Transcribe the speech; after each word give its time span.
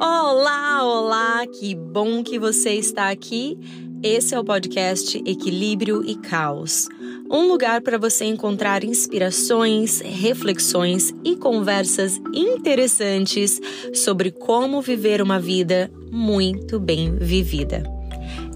Olá, 0.00 0.84
olá, 0.84 1.46
que 1.46 1.74
bom 1.74 2.22
que 2.22 2.38
você 2.38 2.74
está 2.74 3.10
aqui. 3.10 3.58
Esse 4.02 4.34
é 4.34 4.40
o 4.40 4.44
podcast 4.44 5.18
Equilíbrio 5.26 6.04
e 6.04 6.14
Caos 6.16 6.88
um 7.30 7.46
lugar 7.46 7.82
para 7.82 7.98
você 7.98 8.24
encontrar 8.24 8.82
inspirações, 8.82 10.00
reflexões 10.00 11.12
e 11.22 11.36
conversas 11.36 12.18
interessantes 12.32 13.60
sobre 13.92 14.30
como 14.30 14.80
viver 14.80 15.20
uma 15.20 15.38
vida 15.38 15.90
muito 16.10 16.80
bem 16.80 17.14
vivida. 17.16 17.82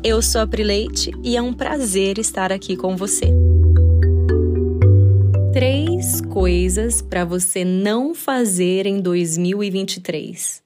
Eu 0.02 0.22
sou 0.22 0.40
a 0.40 0.46
Prileite 0.46 1.12
e 1.22 1.36
é 1.36 1.42
um 1.42 1.52
prazer 1.52 2.18
estar 2.18 2.50
aqui 2.50 2.76
com 2.76 2.96
você. 2.96 3.26
Três 5.52 6.22
coisas 6.22 7.02
para 7.02 7.24
você 7.24 7.64
não 7.64 8.14
fazer 8.14 8.86
em 8.86 9.00
2023. 9.00 10.62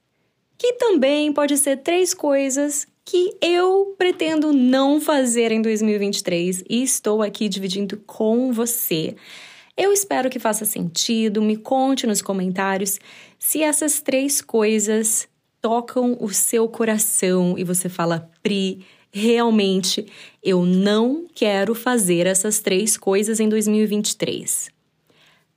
Que 0.57 0.73
também 0.73 1.31
pode 1.31 1.57
ser 1.57 1.77
três 1.77 2.13
coisas 2.13 2.87
que 3.05 3.37
eu 3.41 3.95
pretendo 3.97 4.51
não 4.51 4.99
fazer 4.99 5.51
em 5.51 5.61
2023 5.61 6.63
e 6.69 6.83
estou 6.83 7.21
aqui 7.21 7.47
dividindo 7.47 7.95
com 8.05 8.51
você. 8.51 9.15
Eu 9.77 9.93
espero 9.93 10.29
que 10.29 10.39
faça 10.39 10.65
sentido, 10.65 11.41
me 11.41 11.55
conte 11.55 12.05
nos 12.05 12.21
comentários 12.21 12.99
se 13.39 13.63
essas 13.63 14.01
três 14.01 14.41
coisas 14.41 15.25
tocam 15.61 16.17
o 16.19 16.33
seu 16.33 16.67
coração 16.67 17.55
e 17.57 17.63
você 17.63 17.87
fala, 17.87 18.29
Pri, 18.43 18.85
realmente 19.09 20.05
eu 20.43 20.65
não 20.65 21.27
quero 21.33 21.73
fazer 21.73 22.27
essas 22.27 22.59
três 22.59 22.97
coisas 22.97 23.39
em 23.39 23.47
2023. 23.47 24.69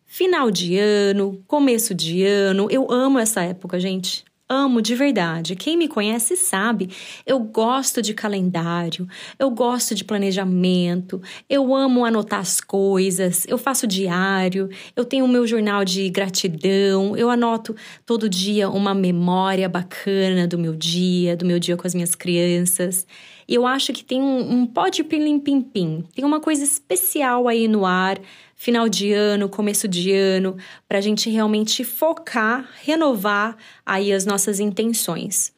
Final 0.04 0.52
de 0.52 0.78
ano, 0.78 1.42
começo 1.48 1.94
de 1.94 2.24
ano, 2.24 2.68
eu 2.70 2.88
amo 2.90 3.18
essa 3.18 3.42
época, 3.42 3.80
gente 3.80 4.29
amo 4.50 4.82
de 4.82 4.96
verdade. 4.96 5.54
Quem 5.54 5.76
me 5.76 5.86
conhece 5.86 6.36
sabe, 6.36 6.90
eu 7.24 7.38
gosto 7.38 8.02
de 8.02 8.12
calendário, 8.12 9.08
eu 9.38 9.48
gosto 9.48 9.94
de 9.94 10.04
planejamento, 10.04 11.22
eu 11.48 11.72
amo 11.72 12.04
anotar 12.04 12.40
as 12.40 12.60
coisas, 12.60 13.46
eu 13.46 13.56
faço 13.56 13.86
diário, 13.86 14.68
eu 14.96 15.04
tenho 15.04 15.24
o 15.24 15.28
meu 15.28 15.46
jornal 15.46 15.84
de 15.84 16.10
gratidão, 16.10 17.16
eu 17.16 17.30
anoto 17.30 17.76
todo 18.04 18.28
dia 18.28 18.68
uma 18.68 18.92
memória 18.92 19.68
bacana 19.68 20.48
do 20.48 20.58
meu 20.58 20.74
dia, 20.74 21.36
do 21.36 21.46
meu 21.46 21.60
dia 21.60 21.76
com 21.76 21.86
as 21.86 21.94
minhas 21.94 22.16
crianças. 22.16 23.06
E 23.46 23.54
eu 23.54 23.66
acho 23.66 23.92
que 23.92 24.04
tem 24.04 24.20
um, 24.20 24.60
um 24.60 24.66
pó 24.66 24.88
de 24.88 25.04
pilim-pim-pim, 25.04 26.04
tem 26.14 26.24
uma 26.24 26.40
coisa 26.40 26.64
especial 26.64 27.46
aí 27.46 27.68
no 27.68 27.86
ar 27.86 28.18
final 28.60 28.90
de 28.90 29.10
ano, 29.14 29.48
começo 29.48 29.88
de 29.88 30.12
ano, 30.12 30.54
para 30.86 30.98
a 30.98 31.00
gente 31.00 31.30
realmente 31.30 31.82
focar, 31.82 32.68
renovar 32.82 33.56
aí 33.86 34.12
as 34.12 34.26
nossas 34.26 34.60
intenções. 34.60 35.50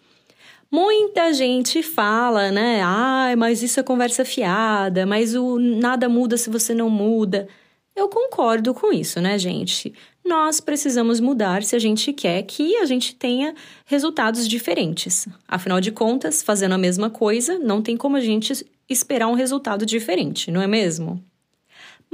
Muita 0.70 1.33
gente 1.33 1.83
fala, 1.83 2.53
né? 2.53 2.80
Ah, 2.80 3.34
mas 3.36 3.61
isso 3.61 3.80
é 3.80 3.83
conversa 3.83 4.25
fiada, 4.25 5.05
mas 5.05 5.34
o 5.34 5.58
nada 5.58 6.08
muda 6.08 6.36
se 6.36 6.48
você 6.48 6.73
não 6.73 6.89
muda. 6.89 7.48
Eu 7.97 8.08
concordo 8.08 8.73
com 8.73 8.92
isso, 8.92 9.20
né, 9.20 9.36
gente? 9.36 9.92
Nós 10.25 10.61
precisamos 10.61 11.19
mudar 11.19 11.64
se 11.64 11.75
a 11.75 11.80
gente 11.80 12.12
quer 12.12 12.45
que 12.45 12.77
a 12.77 12.86
gente 12.86 13.17
tenha 13.17 13.53
resultados 13.84 14.47
diferentes. 14.47 15.27
Afinal 15.48 15.80
de 15.80 15.91
contas, 15.91 16.41
fazendo 16.41 16.77
a 16.77 16.78
mesma 16.78 17.11
coisa, 17.11 17.58
não 17.58 17.83
tem 17.83 17.97
como 17.97 18.17
a 18.17 18.20
gente 18.20 18.64
esperar 18.89 19.27
um 19.27 19.34
resultado 19.34 19.84
diferente, 19.84 20.53
não 20.53 20.62
é 20.62 20.69
mesmo? 20.69 21.20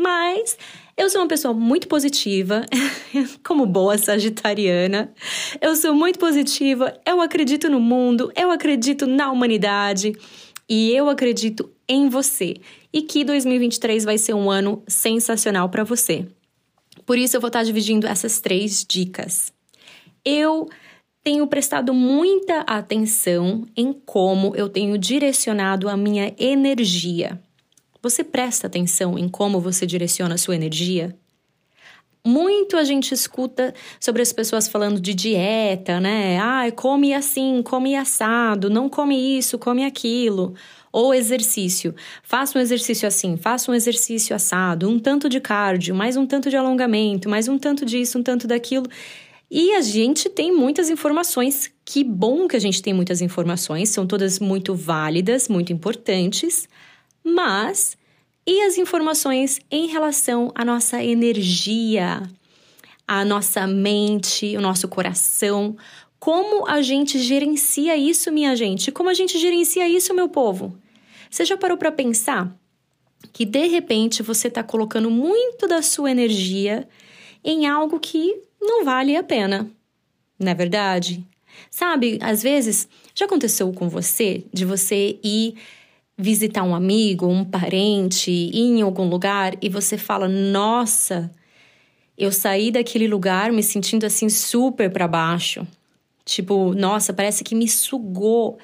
Mas 0.01 0.57
eu 0.97 1.11
sou 1.11 1.21
uma 1.21 1.27
pessoa 1.27 1.53
muito 1.53 1.89
positiva, 1.89 2.65
como 3.45 3.67
boa 3.67 3.99
sagitariana. 3.99 5.13
Eu 5.61 5.75
sou 5.75 5.93
muito 5.93 6.21
positiva, 6.21 6.97
eu 7.05 7.21
acredito 7.21 7.69
no 7.69 7.81
mundo, 7.81 8.31
eu 8.37 8.53
acredito 8.53 9.09
na 9.09 9.33
humanidade 9.33 10.13
e 10.69 10.93
eu 10.93 11.09
acredito 11.09 11.69
em 11.89 12.09
você. 12.09 12.55
E 12.93 13.03
que 13.03 13.25
2023 13.25 14.05
vai 14.05 14.17
ser 14.19 14.35
um 14.35 14.49
ano 14.49 14.85
sensacional 14.87 15.69
para 15.69 15.83
você. 15.83 16.25
Por 17.05 17.19
isso 17.19 17.37
eu 17.37 17.41
vou 17.41 17.49
estar 17.49 17.65
dividindo 17.65 18.07
essas 18.07 18.41
três 18.41 18.87
dicas. 18.89 19.53
Eu 20.25 20.69
tenho 21.25 21.45
prestado 21.49 21.93
muita 21.93 22.61
atenção 22.61 23.67
em 23.77 23.93
como 23.93 24.55
eu 24.55 24.69
tenho 24.69 24.97
direcionado 24.97 25.89
a 25.89 25.97
minha 25.97 26.33
energia. 26.39 27.43
Você 28.01 28.23
presta 28.23 28.67
atenção 28.67 29.19
em 29.19 29.29
como 29.29 29.61
você 29.61 29.85
direciona 29.85 30.37
a 30.37 30.39
sua 30.39 30.55
energia? 30.55 31.17
Muito 32.25 32.77
a 32.77 32.85
gente 32.85 33.13
escuta 33.13 33.75
sobre 33.99 34.23
as 34.23 34.33
pessoas 34.33 34.69
falando 34.69 35.01
de 35.01 35.15
dieta, 35.15 35.99
né? 35.99 36.39
Ah, 36.39 36.71
come 36.71 37.15
assim, 37.15 37.63
come 37.63 37.97
assado, 37.97 38.69
não 38.69 38.89
come 38.89 39.39
isso, 39.39 39.59
come 39.59 39.85
aquilo. 39.85 40.55
Ou 40.93 41.15
exercício. 41.15 41.95
Faça 42.23 42.59
um 42.59 42.61
exercício 42.61 43.09
assim, 43.09 43.37
faça 43.37 43.71
um 43.71 43.75
exercício 43.75 44.37
assado, 44.37 44.89
um 44.89 44.99
tanto 44.99 45.29
de 45.29 45.41
cardio, 45.41 45.95
mais 45.95 46.17
um 46.17 46.27
tanto 46.27 46.51
de 46.51 46.57
alongamento, 46.57 47.29
mais 47.29 47.49
um 47.49 47.59
tanto 47.59 47.85
disso, 47.85 48.19
um 48.19 48.23
tanto 48.23 48.47
daquilo. 48.47 48.87
E 49.51 49.73
a 49.73 49.81
gente 49.81 50.29
tem 50.29 50.53
muitas 50.53 50.91
informações. 50.91 51.71
Que 51.85 52.05
bom 52.05 52.47
que 52.47 52.57
a 52.57 52.61
gente 52.61 52.83
tem 52.83 52.93
muitas 52.93 53.23
informações, 53.23 53.89
são 53.89 54.07
todas 54.07 54.39
muito 54.39 54.75
válidas, 54.75 55.49
muito 55.49 55.73
importantes. 55.73 56.69
Mas 57.35 57.97
e 58.47 58.63
as 58.63 58.79
informações 58.79 59.61
em 59.71 59.89
relação 59.89 60.51
à 60.55 60.65
nossa 60.65 61.03
energia, 61.05 62.23
à 63.07 63.25
nossa 63.25 63.67
mente, 63.67 64.57
o 64.57 64.61
nosso 64.61 64.89
coração? 64.89 65.77
Como 66.19 66.67
a 66.67 66.81
gente 66.81 67.19
gerencia 67.19 67.97
isso, 67.97 68.33
minha 68.33 68.57
gente? 68.57 68.91
Como 68.91 69.11
a 69.11 69.15
gente 69.15 69.39
gerencia 69.39 69.89
isso, 69.89 70.15
meu 70.15 70.29
povo? 70.29 70.77
Você 71.31 71.45
já 71.45 71.57
parou 71.57 71.77
para 71.77 71.93
pensar 71.93 72.57
que 73.33 73.45
de 73.45 73.67
repente 73.67 74.23
você 74.23 74.49
está 74.49 74.63
colocando 74.63 75.11
muito 75.11 75.69
da 75.69 75.83
sua 75.83 76.11
energia 76.11 76.89
em 77.45 77.67
algo 77.67 78.01
que 78.01 78.35
não 78.61 78.85
vale 78.85 79.15
a 79.15 79.23
pena? 79.23 79.71
Não 80.39 80.51
é 80.51 80.55
verdade? 80.55 81.23
Sabe, 81.71 82.19
às 82.23 82.43
vezes 82.43 82.89
já 83.15 83.27
aconteceu 83.27 83.73
com 83.73 83.89
você 83.89 84.45
de 84.53 84.65
você 84.65 85.19
ir 85.23 85.55
visitar 86.19 86.65
um 86.65 86.75
amigo, 86.75 87.27
um 87.29 87.45
parente, 87.45 88.31
ir 88.31 88.57
em 88.57 88.83
algum 88.83 89.09
lugar 89.09 89.55
e 89.63 89.69
você 89.69 89.97
fala: 89.97 90.29
"Nossa, 90.29 91.31
eu 92.19 92.33
saí 92.33 92.71
daquele 92.71 93.09
lugar 93.09 93.53
me 93.53 93.63
sentindo 93.63 94.05
assim 94.07 94.29
super 94.29 94.91
para 94.91 95.09
baixo". 95.09 95.67
Tipo, 96.25 96.75
nossa, 96.75 97.13
parece 97.13 97.45
que 97.45 97.55
me 97.55 97.69
sugou. 97.69 98.59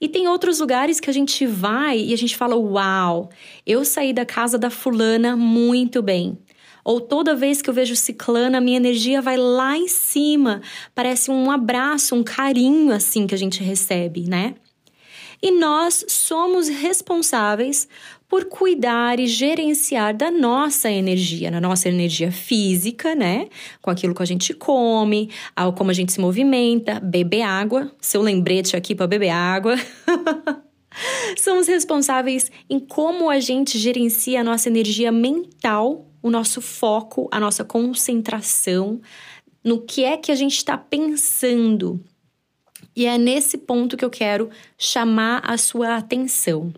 E 0.00 0.08
tem 0.08 0.28
outros 0.28 0.60
lugares 0.60 1.00
que 1.00 1.10
a 1.10 1.12
gente 1.12 1.46
vai 1.46 1.98
e 2.00 2.14
a 2.14 2.18
gente 2.18 2.36
fala: 2.36 2.56
"Uau, 2.56 3.30
eu 3.66 3.84
saí 3.84 4.12
da 4.12 4.26
casa 4.26 4.58
da 4.58 4.70
fulana 4.70 5.36
muito 5.36 6.02
bem". 6.02 6.38
Ou 6.84 7.00
toda 7.00 7.34
vez 7.36 7.60
que 7.62 7.68
eu 7.70 7.74
vejo 7.74 7.94
ciclana, 7.96 8.60
minha 8.60 8.78
energia 8.78 9.20
vai 9.22 9.36
lá 9.36 9.76
em 9.76 9.88
cima. 9.88 10.62
Parece 10.94 11.30
um 11.30 11.50
abraço, 11.50 12.14
um 12.16 12.22
carinho 12.22 12.92
assim 12.92 13.26
que 13.26 13.34
a 13.34 13.38
gente 13.38 13.62
recebe, 13.62 14.22
né? 14.28 14.54
E 15.42 15.50
nós 15.50 16.04
somos 16.08 16.68
responsáveis 16.68 17.88
por 18.28 18.44
cuidar 18.44 19.18
e 19.18 19.26
gerenciar 19.26 20.16
da 20.16 20.30
nossa 20.30 20.88
energia, 20.88 21.50
na 21.50 21.60
nossa 21.60 21.88
energia 21.88 22.30
física, 22.30 23.14
né? 23.14 23.48
Com 23.82 23.90
aquilo 23.90 24.14
que 24.14 24.22
a 24.22 24.26
gente 24.26 24.54
come, 24.54 25.30
ao 25.56 25.72
como 25.72 25.90
a 25.90 25.94
gente 25.94 26.12
se 26.12 26.20
movimenta, 26.20 27.00
beber 27.00 27.42
água, 27.42 27.90
seu 28.00 28.22
lembrete 28.22 28.76
aqui 28.76 28.94
para 28.94 29.08
beber 29.08 29.30
água. 29.30 29.74
Somos 31.36 31.66
responsáveis 31.66 32.50
em 32.68 32.78
como 32.78 33.28
a 33.28 33.40
gente 33.40 33.78
gerencia 33.78 34.40
a 34.40 34.44
nossa 34.44 34.68
energia 34.68 35.10
mental, 35.10 36.06
o 36.22 36.30
nosso 36.30 36.60
foco, 36.60 37.28
a 37.32 37.40
nossa 37.40 37.64
concentração, 37.64 39.00
no 39.64 39.80
que 39.80 40.04
é 40.04 40.16
que 40.16 40.30
a 40.30 40.34
gente 40.34 40.56
está 40.56 40.78
pensando, 40.78 42.00
e 42.94 43.06
é 43.06 43.16
nesse 43.16 43.58
ponto 43.58 43.96
que 43.96 44.04
eu 44.04 44.10
quero 44.10 44.50
chamar 44.76 45.42
a 45.44 45.56
sua 45.56 45.96
atenção. 45.96 46.72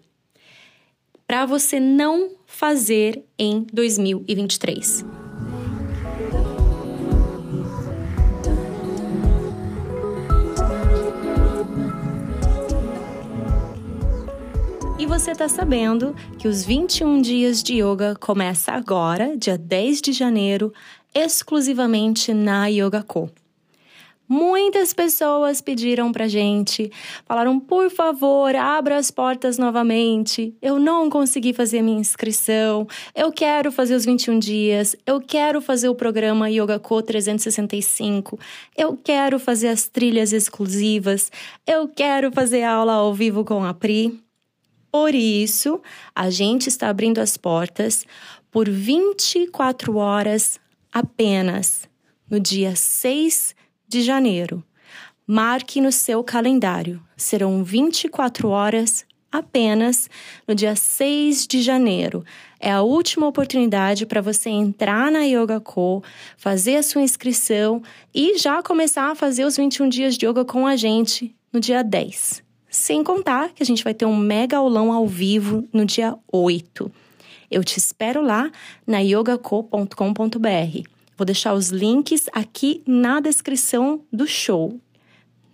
Para 1.26 1.46
você 1.46 1.80
não 1.80 2.30
fazer 2.46 3.24
em 3.38 3.66
2023. 3.72 5.04
E 14.98 15.06
você 15.06 15.32
está 15.32 15.48
sabendo 15.48 16.14
que 16.38 16.46
os 16.46 16.64
21 16.64 17.20
dias 17.20 17.60
de 17.60 17.82
yoga 17.82 18.14
começa 18.14 18.70
agora, 18.70 19.36
dia 19.36 19.58
10 19.58 20.00
de 20.00 20.12
janeiro, 20.12 20.72
exclusivamente 21.12 22.32
na 22.32 22.68
Yoga 22.68 23.02
Co. 23.02 23.28
Muitas 24.34 24.94
pessoas 24.94 25.60
pediram 25.60 26.10
pra 26.10 26.26
gente, 26.26 26.90
falaram: 27.26 27.60
por 27.60 27.90
favor, 27.90 28.56
abra 28.56 28.96
as 28.96 29.10
portas 29.10 29.58
novamente. 29.58 30.56
Eu 30.62 30.78
não 30.78 31.10
consegui 31.10 31.52
fazer 31.52 31.80
a 31.80 31.82
minha 31.82 32.00
inscrição. 32.00 32.88
Eu 33.14 33.30
quero 33.30 33.70
fazer 33.70 33.94
os 33.94 34.06
21 34.06 34.38
dias. 34.38 34.96
Eu 35.04 35.20
quero 35.20 35.60
fazer 35.60 35.90
o 35.90 35.94
programa 35.94 36.48
Yoga 36.48 36.78
Co 36.78 37.02
365. 37.02 38.38
Eu 38.74 38.96
quero 38.96 39.38
fazer 39.38 39.68
as 39.68 39.86
trilhas 39.86 40.32
exclusivas. 40.32 41.30
Eu 41.66 41.86
quero 41.86 42.32
fazer 42.32 42.62
aula 42.62 42.94
ao 42.94 43.12
vivo 43.12 43.44
com 43.44 43.62
a 43.62 43.74
Pri. 43.74 44.18
Por 44.90 45.14
isso, 45.14 45.78
a 46.14 46.30
gente 46.30 46.70
está 46.70 46.88
abrindo 46.88 47.18
as 47.18 47.36
portas 47.36 48.06
por 48.50 48.66
24 48.66 49.94
horas 49.98 50.58
apenas 50.90 51.86
no 52.30 52.40
dia 52.40 52.74
6 52.74 53.60
de 53.92 54.00
janeiro. 54.00 54.64
Marque 55.26 55.80
no 55.80 55.92
seu 55.92 56.24
calendário. 56.24 57.00
Serão 57.16 57.62
24 57.62 58.48
horas 58.48 59.04
apenas 59.30 60.10
no 60.48 60.54
dia 60.54 60.74
6 60.74 61.46
de 61.46 61.62
janeiro. 61.62 62.24
É 62.58 62.72
a 62.72 62.82
última 62.82 63.26
oportunidade 63.26 64.06
para 64.06 64.20
você 64.20 64.48
entrar 64.48 65.12
na 65.12 65.24
Yoga 65.24 65.60
Co, 65.60 66.02
fazer 66.36 66.76
a 66.76 66.82
sua 66.82 67.02
inscrição 67.02 67.82
e 68.14 68.38
já 68.38 68.62
começar 68.62 69.10
a 69.10 69.14
fazer 69.14 69.44
os 69.44 69.56
21 69.56 69.88
dias 69.88 70.16
de 70.16 70.26
yoga 70.26 70.44
com 70.44 70.66
a 70.66 70.74
gente 70.74 71.34
no 71.52 71.60
dia 71.60 71.84
10. 71.84 72.42
Sem 72.70 73.04
contar 73.04 73.50
que 73.50 73.62
a 73.62 73.66
gente 73.66 73.84
vai 73.84 73.92
ter 73.92 74.06
um 74.06 74.16
mega 74.16 74.56
aulão 74.56 74.90
ao 74.90 75.06
vivo 75.06 75.68
no 75.72 75.84
dia 75.84 76.16
8. 76.32 76.90
Eu 77.50 77.62
te 77.62 77.78
espero 77.78 78.22
lá 78.22 78.50
na 78.86 79.00
yogaco.com.br. 79.00 80.91
Vou 81.22 81.24
deixar 81.24 81.54
os 81.54 81.68
links 81.68 82.28
aqui 82.32 82.82
na 82.84 83.20
descrição 83.20 84.04
do 84.12 84.26
show. 84.26 84.80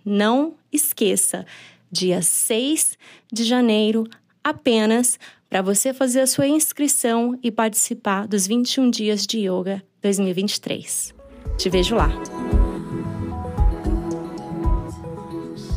Não 0.03 0.55
esqueça, 0.73 1.45
dia 1.91 2.23
6 2.23 2.97
de 3.31 3.43
janeiro, 3.43 4.07
apenas 4.43 5.19
para 5.47 5.61
você 5.61 5.93
fazer 5.93 6.21
a 6.21 6.25
sua 6.25 6.47
inscrição 6.47 7.37
e 7.43 7.51
participar 7.51 8.27
dos 8.27 8.47
21 8.47 8.89
dias 8.89 9.27
de 9.27 9.41
yoga 9.41 9.83
2023. 10.01 11.13
Te 11.55 11.69
vejo 11.69 11.95
lá. 11.95 12.09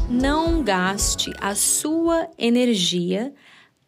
Não 0.09 0.63
gaste 0.63 1.31
a 1.39 1.55
sua 1.55 2.31
energia 2.39 3.31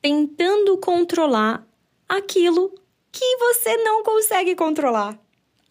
tentando 0.02 0.76
controlar 0.76 1.66
aquilo 2.06 2.74
que 3.10 3.36
você 3.38 3.78
não 3.78 4.02
consegue 4.02 4.54
controlar. 4.54 5.23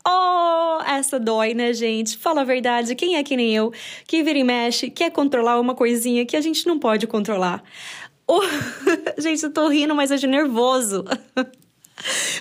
Oh, 0.05 0.81
essa 0.85 1.17
dói, 1.17 1.53
né, 1.53 1.73
gente? 1.73 2.17
Fala 2.17 2.41
a 2.41 2.43
verdade, 2.43 2.93
quem 2.93 3.15
é 3.15 3.23
que 3.23 3.37
nem 3.37 3.55
eu, 3.55 3.71
que 4.05 4.21
vira 4.21 4.37
e 4.37 4.43
mexe, 4.43 4.89
quer 4.89 5.09
controlar 5.11 5.59
uma 5.59 5.73
coisinha 5.73 6.25
que 6.25 6.35
a 6.35 6.41
gente 6.41 6.67
não 6.67 6.77
pode 6.77 7.07
controlar? 7.07 7.63
Oh, 8.27 8.41
gente, 9.17 9.43
eu 9.43 9.53
tô 9.53 9.67
rindo, 9.69 9.95
mas 9.95 10.11
é 10.11 10.17
de 10.17 10.27
nervoso. 10.27 11.05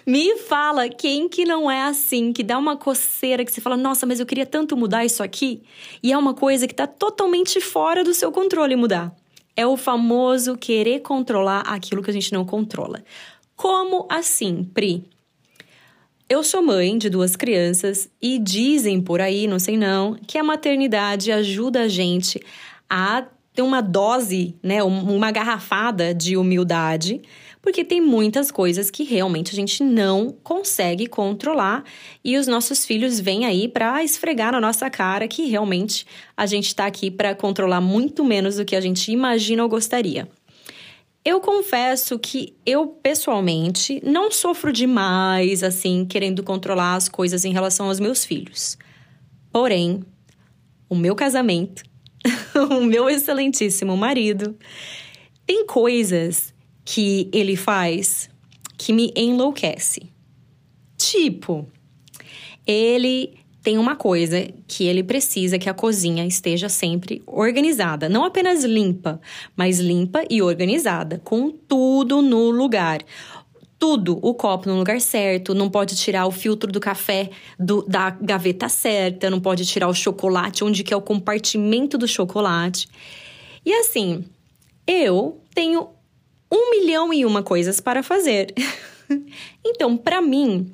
Me 0.05 0.37
fala 0.39 0.89
quem 0.89 1.29
que 1.29 1.45
não 1.45 1.71
é 1.71 1.83
assim, 1.83 2.33
que 2.33 2.43
dá 2.43 2.59
uma 2.59 2.77
coceira, 2.77 3.45
que 3.45 3.53
você 3.53 3.61
fala, 3.61 3.77
nossa, 3.77 4.05
mas 4.07 4.19
eu 4.19 4.27
queria 4.27 4.47
tanto 4.47 4.77
mudar 4.77 5.05
isso 5.05 5.23
aqui, 5.23 5.63
e 6.03 6.13
é 6.13 6.19
uma 6.19 6.35
coisa 6.35 6.67
que 6.67 6.75
tá 6.75 6.87
totalmente 6.87 7.61
fora 7.61 8.03
do 8.03 8.13
seu 8.13 8.33
controle 8.33 8.75
mudar. 8.75 9.15
É 9.55 9.67
o 9.67 9.77
famoso 9.77 10.57
querer 10.57 11.01
controlar 11.01 11.61
aquilo 11.61 12.03
que 12.03 12.11
a 12.11 12.15
gente 12.15 12.33
não 12.33 12.45
controla. 12.45 13.05
Como 13.55 14.07
assim, 14.11 14.65
Pri? 14.65 15.05
Eu 16.33 16.43
sou 16.43 16.63
mãe 16.63 16.97
de 16.97 17.11
duas 17.11 17.37
crianças 17.37 18.09
e 18.19 18.39
dizem 18.39 19.03
por 19.03 19.21
aí, 19.21 19.47
não 19.47 19.59
sei 19.59 19.77
não, 19.77 20.17
que 20.27 20.39
a 20.39 20.43
maternidade 20.43 21.31
ajuda 21.31 21.83
a 21.83 21.89
gente 21.89 22.41
a 22.89 23.27
ter 23.53 23.61
uma 23.61 23.83
dose, 23.83 24.57
né, 24.63 24.83
uma 24.83 25.31
garrafada 25.31 26.15
de 26.15 26.35
humildade, 26.35 27.21
porque 27.61 27.85
tem 27.85 28.01
muitas 28.01 28.51
coisas 28.51 28.91
que 28.91 29.05
realmente 29.05 29.53
a 29.53 29.55
gente 29.55 29.85
não 29.85 30.35
consegue 30.43 31.07
controlar 31.07 31.85
e 32.25 32.39
os 32.39 32.47
nossos 32.47 32.87
filhos 32.87 33.21
vêm 33.21 33.45
aí 33.45 33.69
para 33.69 34.03
esfregar 34.03 34.53
na 34.53 34.61
nossa 34.61 34.89
cara 34.89 35.29
que 35.29 35.45
realmente 35.45 36.07
a 36.35 36.47
gente 36.47 36.69
está 36.69 36.87
aqui 36.87 37.11
para 37.11 37.35
controlar 37.35 37.83
muito 37.83 38.25
menos 38.25 38.57
do 38.57 38.65
que 38.65 38.75
a 38.75 38.81
gente 38.81 39.13
imagina 39.13 39.63
ou 39.63 39.69
gostaria. 39.69 40.27
Eu 41.25 41.41
confesso 41.41 42.19
que 42.19 42.57
eu, 42.67 42.89
pessoalmente, 42.89 44.01
não 44.05 44.31
sofro 44.31 44.73
demais, 44.73 45.63
assim, 45.63 46.05
querendo 46.05 46.43
controlar 46.43 46.97
as 46.97 47.09
coisas 47.09 47.45
em 47.45 47.53
relação 47.53 47.87
aos 47.87 48.01
meus 48.01 48.25
filhos. 48.25 48.77
Porém, 49.53 50.03
o 50.89 50.97
meu 50.97 51.15
casamento, 51.15 51.85
o 52.71 52.81
meu 52.81 53.09
excelentíssimo 53.09 53.97
marido, 53.97 54.57
tem 55.47 55.65
coisas 55.65 56.53
que 56.85 57.31
ele 57.33 57.55
faz 57.55 58.29
que 58.77 58.93
me 58.93 59.13
enlouquece. 59.15 60.11
Tipo, 60.97 61.69
ele 62.67 63.42
tem 63.63 63.79
uma 63.79 63.95
coisa 63.95 64.49
que 64.67 64.85
ele 64.85 65.05
precisa 65.05 65.59
que 65.59 65.71
a 65.71 65.75
cozinha 65.75 66.27
esteja 66.27 66.69
sempre 66.69 67.23
organizada, 67.27 68.09
não 68.09 68.25
apenas 68.25 68.65
limpa, 68.65 69.21
mas 69.55 69.79
limpa 69.79 70.25
e 70.29 70.43
organizada, 70.43 71.21
com 71.23 71.51
tudo 71.51 72.21
no 72.21 72.51
lugar. 72.51 73.01
Tudo, 73.79 74.19
o 74.23 74.35
copo 74.35 74.69
no 74.69 74.79
lugar 74.79 75.01
certo, 75.01 75.55
não 75.55 75.69
pode 75.69 75.97
tirar 75.97 76.27
o 76.27 76.31
filtro 76.31 76.71
do 76.71 76.81
café 76.81 77.31
do, 77.59 77.83
da 77.83 78.11
gaveta 78.11 78.69
certa, 78.69 79.31
não 79.31 79.41
pode 79.41 79.65
tirar 79.65 79.89
o 79.89 79.95
chocolate 79.95 80.63
onde 80.63 80.85
que 80.85 80.95
é 80.95 80.97
o 80.97 81.03
compartimento 81.03 81.99
do 81.99 82.07
chocolate. 82.07 82.89
E 83.65 83.73
assim, 83.73 84.25
eu 84.87 85.41
tenho 85.55 85.89
um 86.51 86.71
milhão 86.71 87.13
e 87.13 87.25
uma 87.25 87.43
coisas 87.43 87.81
para 87.81 88.03
fazer. 88.03 88.53
então, 89.65 89.97
para 89.97 90.21
mim, 90.21 90.73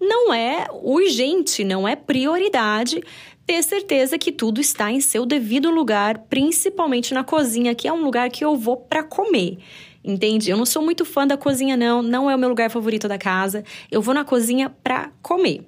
não 0.00 0.32
é 0.32 0.66
urgente, 0.82 1.62
não 1.62 1.86
é 1.86 1.94
prioridade 1.94 3.02
ter 3.46 3.62
certeza 3.64 4.16
que 4.16 4.30
tudo 4.30 4.60
está 4.60 4.92
em 4.92 5.00
seu 5.00 5.26
devido 5.26 5.70
lugar, 5.70 6.18
principalmente 6.30 7.12
na 7.12 7.24
cozinha, 7.24 7.74
que 7.74 7.88
é 7.88 7.92
um 7.92 8.04
lugar 8.04 8.30
que 8.30 8.44
eu 8.44 8.56
vou 8.56 8.76
para 8.76 9.02
comer. 9.02 9.58
Entende? 10.04 10.50
Eu 10.50 10.56
não 10.56 10.64
sou 10.64 10.82
muito 10.82 11.04
fã 11.04 11.26
da 11.26 11.36
cozinha 11.36 11.76
não, 11.76 12.00
não 12.00 12.30
é 12.30 12.34
o 12.34 12.38
meu 12.38 12.48
lugar 12.48 12.70
favorito 12.70 13.08
da 13.08 13.18
casa. 13.18 13.64
Eu 13.90 14.00
vou 14.00 14.14
na 14.14 14.24
cozinha 14.24 14.70
para 14.82 15.10
comer. 15.20 15.62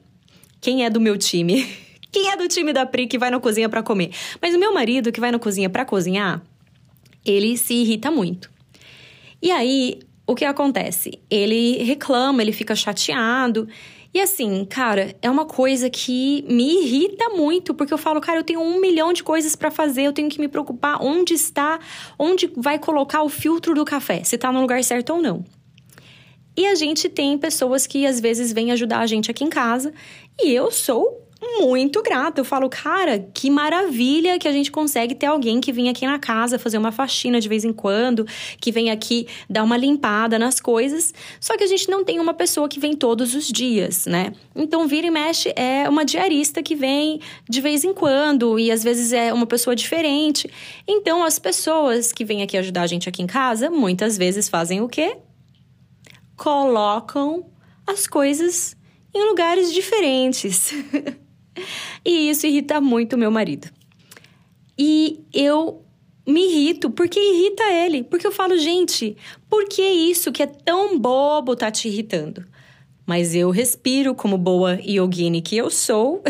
Quem 0.61 0.85
é 0.85 0.91
do 0.91 1.01
meu 1.01 1.19
time? 1.19 1.67
Quem 2.11 2.31
é 2.31 2.37
do 2.37 2.47
time 2.47 2.73
da 2.73 2.87
Pri 2.87 3.07
que 3.07 3.19
vai 3.19 3.31
na 3.31 3.41
cozinha 3.41 3.69
para 3.69 3.83
comer? 3.83 4.11
Mas 4.41 4.55
o 4.55 4.59
meu 4.59 4.73
marido 4.73 5.11
que 5.11 5.21
vai 5.21 5.33
na 5.33 5.39
cozinha 5.39 5.69
para 5.69 5.85
cozinhar, 5.85 6.41
ele 7.25 7.57
se 7.57 7.75
irrita 7.75 8.11
muito. 8.11 8.51
E 9.43 9.51
aí, 9.51 9.99
o 10.25 10.35
que 10.35 10.45
acontece? 10.45 11.19
Ele 11.29 11.83
reclama, 11.83 12.43
ele 12.43 12.53
fica 12.53 12.77
chateado. 12.77 13.69
E 14.15 14.21
assim, 14.21 14.67
cara, 14.67 15.17
é 15.23 15.31
uma 15.31 15.47
coisa 15.47 15.89
que 15.89 16.45
me 16.47 16.83
irrita 16.83 17.31
muito, 17.31 17.73
porque 17.73 17.95
eu 17.95 17.99
falo, 17.99 18.21
cara, 18.21 18.41
eu 18.41 18.45
tenho 18.45 18.61
um 18.61 18.79
milhão 18.79 19.11
de 19.11 19.23
coisas 19.23 19.57
para 19.57 19.71
fazer, 19.71 20.03
eu 20.03 20.13
tenho 20.13 20.29
que 20.29 20.39
me 20.39 20.49
preocupar 20.49 21.03
onde 21.03 21.33
está, 21.33 21.81
onde 22.19 22.53
vai 22.55 22.79
colocar 22.79 23.23
o 23.23 23.29
filtro 23.31 23.75
do 23.75 23.87
café, 23.87 24.23
se 24.23 24.37
tá 24.37 24.53
no 24.53 24.61
lugar 24.61 24.85
certo 24.85 25.15
ou 25.15 25.23
não. 25.23 25.43
E 26.55 26.67
a 26.67 26.75
gente 26.75 27.09
tem 27.09 27.39
pessoas 27.39 27.87
que 27.87 28.05
às 28.05 28.21
vezes 28.21 28.53
vêm 28.53 28.71
ajudar 28.73 28.99
a 28.99 29.07
gente 29.07 29.31
aqui 29.31 29.45
em 29.45 29.49
casa, 29.49 29.95
e 30.39 30.53
eu 30.53 30.71
sou 30.71 31.22
muito 31.43 32.03
grata. 32.03 32.41
Eu 32.41 32.45
falo, 32.45 32.69
cara, 32.69 33.19
que 33.35 33.51
maravilha 33.51 34.39
que 34.39 34.47
a 34.47 34.53
gente 34.53 34.71
consegue 34.71 35.15
ter 35.15 35.27
alguém 35.27 35.61
que 35.61 35.73
vem 35.73 35.89
aqui 35.89 36.07
na 36.07 36.19
casa 36.19 36.59
fazer 36.59 36.79
uma 36.79 36.93
faxina 36.93 37.41
de 37.41 37.49
vez 37.49 37.65
em 37.65 37.73
quando, 37.73 38.27
que 38.61 38.71
vem 38.71 38.91
aqui 38.91 39.27
dar 39.51 39.65
uma 39.65 39.77
limpada 39.77 40.39
nas 40.39 40.61
coisas. 40.61 41.13
Só 41.41 41.57
que 41.57 41.65
a 41.65 41.67
gente 41.67 41.91
não 41.91 42.05
tem 42.05 42.21
uma 42.21 42.33
pessoa 42.33 42.69
que 42.69 42.79
vem 42.79 42.95
todos 42.95 43.35
os 43.35 43.49
dias, 43.49 44.07
né? 44.07 44.33
Então, 44.55 44.87
vira 44.87 45.09
e 45.09 45.11
mexe 45.11 45.53
é 45.57 45.89
uma 45.89 46.05
diarista 46.05 46.63
que 46.63 46.77
vem 46.77 47.21
de 47.49 47.61
vez 47.61 47.85
em 47.85 47.93
quando 47.93 48.59
e 48.59 48.71
às 48.71 48.85
vezes 48.85 49.13
é 49.13 49.33
uma 49.33 49.47
pessoa 49.47 49.75
diferente. 49.75 50.49
Então, 50.87 51.25
as 51.25 51.39
pessoas 51.39 52.13
que 52.13 52.25
vêm 52.25 52.43
aqui 52.43 52.57
ajudar 52.57 52.83
a 52.83 52.87
gente 52.87 53.09
aqui 53.09 53.23
em 53.23 53.27
casa, 53.27 53.71
muitas 53.71 54.17
vezes 54.17 54.49
fazem 54.49 54.81
o 54.81 54.89
quê? 54.89 55.17
Colocam 56.37 57.47
as 57.87 58.07
coisas 58.07 58.77
em 59.15 59.29
lugares 59.29 59.73
diferentes. 59.73 60.73
E 62.05 62.31
isso 62.31 62.47
irrita 62.47 62.81
muito 62.81 63.17
meu 63.17 63.31
marido. 63.31 63.69
E 64.79 65.21
eu 65.33 65.83
me 66.27 66.47
irrito 66.47 66.91
porque 66.91 67.19
irrita 67.19 67.65
ele. 67.65 68.03
Porque 68.03 68.27
eu 68.27 68.33
falo, 68.33 68.57
gente, 68.57 69.17
por 69.49 69.69
que 69.69 69.83
isso 69.83 70.33
que 70.33 70.43
é 70.43 70.47
tão 70.47 70.99
bobo 70.99 71.55
tá 71.55 71.71
te 71.71 71.89
irritando? 71.89 72.45
Mas 73.07 73.35
eu 73.35 73.51
respiro 73.51 74.15
como 74.15 74.39
boa 74.39 74.79
yogini 74.81 75.43
que 75.43 75.57
eu 75.57 75.71
sou. 75.71 76.23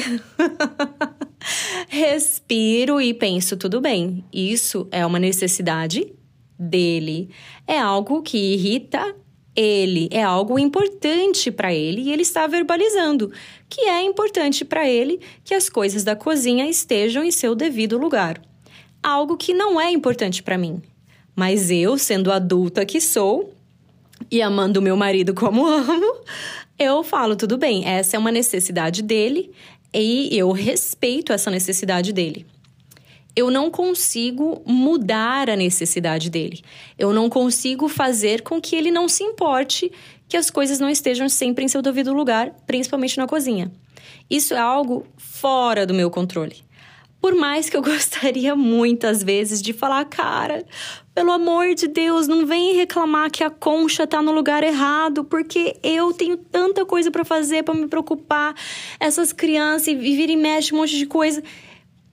respiro 1.88 3.00
e 3.00 3.12
penso, 3.12 3.56
tudo 3.56 3.80
bem, 3.80 4.24
isso 4.32 4.88
é 4.90 5.04
uma 5.04 5.18
necessidade 5.18 6.12
dele. 6.58 7.28
É 7.66 7.78
algo 7.78 8.22
que 8.22 8.38
irrita 8.38 9.14
ele, 9.54 10.08
é 10.10 10.22
algo 10.22 10.58
importante 10.58 11.50
para 11.50 11.72
ele 11.74 12.02
e 12.02 12.12
ele 12.12 12.22
está 12.22 12.46
verbalizando 12.46 13.30
que 13.68 13.82
é 13.82 14.02
importante 14.02 14.64
para 14.64 14.88
ele 14.88 15.20
que 15.44 15.54
as 15.54 15.68
coisas 15.68 16.04
da 16.04 16.16
cozinha 16.16 16.68
estejam 16.68 17.22
em 17.22 17.30
seu 17.30 17.54
devido 17.54 17.98
lugar. 17.98 18.40
Algo 19.02 19.36
que 19.36 19.52
não 19.52 19.80
é 19.80 19.90
importante 19.90 20.42
para 20.42 20.56
mim. 20.56 20.80
Mas 21.34 21.70
eu, 21.70 21.98
sendo 21.98 22.30
adulta 22.30 22.84
que 22.84 23.00
sou 23.00 23.52
e 24.30 24.40
amando 24.40 24.82
meu 24.82 24.96
marido 24.96 25.34
como 25.34 25.66
amo, 25.66 26.16
eu 26.78 27.02
falo 27.02 27.36
tudo 27.36 27.58
bem, 27.58 27.86
essa 27.86 28.16
é 28.16 28.18
uma 28.18 28.30
necessidade 28.30 29.02
dele 29.02 29.50
e 29.92 30.36
eu 30.36 30.50
respeito 30.52 31.32
essa 31.32 31.50
necessidade 31.50 32.12
dele 32.12 32.46
eu 33.34 33.50
não 33.50 33.70
consigo 33.70 34.62
mudar 34.66 35.48
a 35.48 35.56
necessidade 35.56 36.28
dele. 36.28 36.62
Eu 36.98 37.12
não 37.12 37.28
consigo 37.28 37.88
fazer 37.88 38.42
com 38.42 38.60
que 38.60 38.76
ele 38.76 38.90
não 38.90 39.08
se 39.08 39.24
importe 39.24 39.90
que 40.28 40.36
as 40.36 40.50
coisas 40.50 40.78
não 40.78 40.88
estejam 40.88 41.28
sempre 41.28 41.64
em 41.64 41.68
seu 41.68 41.82
devido 41.82 42.12
lugar, 42.12 42.54
principalmente 42.66 43.18
na 43.18 43.26
cozinha. 43.26 43.70
Isso 44.30 44.54
é 44.54 44.58
algo 44.58 45.06
fora 45.16 45.86
do 45.86 45.94
meu 45.94 46.10
controle. 46.10 46.56
Por 47.20 47.36
mais 47.36 47.70
que 47.70 47.76
eu 47.76 47.80
gostaria 47.82 48.56
muitas 48.56 49.22
vezes 49.22 49.62
de 49.62 49.72
falar, 49.72 50.04
cara, 50.06 50.64
pelo 51.14 51.30
amor 51.30 51.74
de 51.74 51.86
Deus, 51.86 52.26
não 52.26 52.44
vem 52.44 52.74
reclamar 52.74 53.30
que 53.30 53.44
a 53.44 53.50
concha 53.50 54.06
tá 54.06 54.20
no 54.20 54.32
lugar 54.32 54.64
errado, 54.64 55.22
porque 55.22 55.76
eu 55.82 56.12
tenho 56.12 56.36
tanta 56.36 56.84
coisa 56.84 57.10
para 57.10 57.24
fazer, 57.24 57.62
para 57.62 57.74
me 57.74 57.86
preocupar, 57.86 58.54
essas 58.98 59.32
crianças 59.32 59.88
e 59.88 59.94
vira 59.94 60.32
e 60.32 60.36
mexe 60.36 60.74
um 60.74 60.78
monte 60.78 60.98
de 60.98 61.06
coisa. 61.06 61.42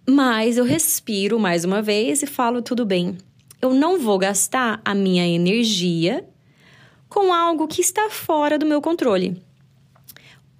Mas 0.07 0.57
eu 0.57 0.65
respiro 0.65 1.39
mais 1.39 1.63
uma 1.63 1.81
vez 1.81 2.21
e 2.21 2.27
falo: 2.27 2.61
tudo 2.61 2.85
bem, 2.85 3.17
eu 3.61 3.73
não 3.73 3.99
vou 3.99 4.17
gastar 4.17 4.81
a 4.83 4.95
minha 4.95 5.27
energia 5.27 6.27
com 7.07 7.33
algo 7.33 7.67
que 7.67 7.81
está 7.81 8.09
fora 8.09 8.57
do 8.57 8.65
meu 8.65 8.81
controle. 8.81 9.41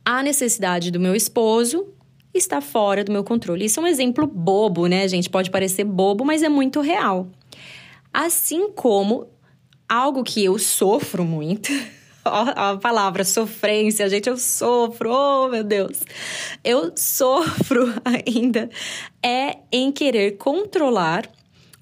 A 0.04 0.24
necessidade 0.24 0.92
do 0.92 1.00
meu 1.00 1.16
esposo 1.16 1.88
está 2.34 2.62
fora 2.62 3.04
do 3.04 3.12
meu 3.12 3.24
controle. 3.24 3.66
Isso 3.66 3.80
é 3.80 3.84
um 3.84 3.88
exemplo 3.88 4.26
bobo, 4.26 4.88
né, 4.88 5.08
gente? 5.08 5.30
Pode 5.30 5.52
parecer 5.52 5.84
bobo, 5.84 6.26
mas 6.26 6.44
é 6.44 6.50
muito 6.50 6.82
real. 6.82 7.28
Assim 8.14 8.72
como 8.72 9.28
algo 9.88 10.24
que 10.24 10.44
eu 10.44 10.58
sofro 10.58 11.24
muito. 11.24 11.72
a 12.26 12.78
palavra 12.78 13.24
sofrência, 13.24 14.10
gente, 14.10 14.30
eu 14.30 14.38
sofro, 14.38 15.12
oh 15.12 15.48
meu 15.48 15.64
Deus. 15.64 16.00
Eu 16.64 16.92
sofro 16.96 17.94
ainda 18.04 18.70
é 19.24 19.58
em 19.72 19.92
querer 19.92 20.38
controlar 20.38 21.30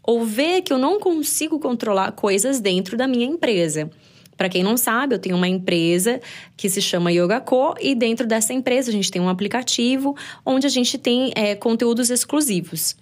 ou 0.03 0.23
ver 0.23 0.61
que 0.61 0.71
eu 0.71 0.77
não 0.77 0.99
consigo 0.99 1.59
controlar 1.59 2.11
coisas 2.13 2.59
dentro 2.59 2.95
da 2.95 3.07
minha 3.07 3.25
empresa. 3.25 3.89
Para 4.37 4.49
quem 4.49 4.63
não 4.63 4.77
sabe, 4.77 5.15
eu 5.15 5.19
tenho 5.19 5.35
uma 5.35 5.47
empresa 5.47 6.21
que 6.55 6.69
se 6.69 6.81
chama 6.81 7.11
Yoga 7.11 7.41
Co 7.41 7.73
e 7.81 7.95
dentro 7.95 8.27
dessa 8.27 8.53
empresa 8.53 8.91
a 8.91 8.93
gente 8.93 9.11
tem 9.11 9.21
um 9.21 9.27
aplicativo 9.27 10.15
onde 10.45 10.67
a 10.67 10.69
gente 10.69 10.97
tem 10.97 11.31
é, 11.35 11.55
conteúdos 11.55 12.11
exclusivos. 12.11 12.95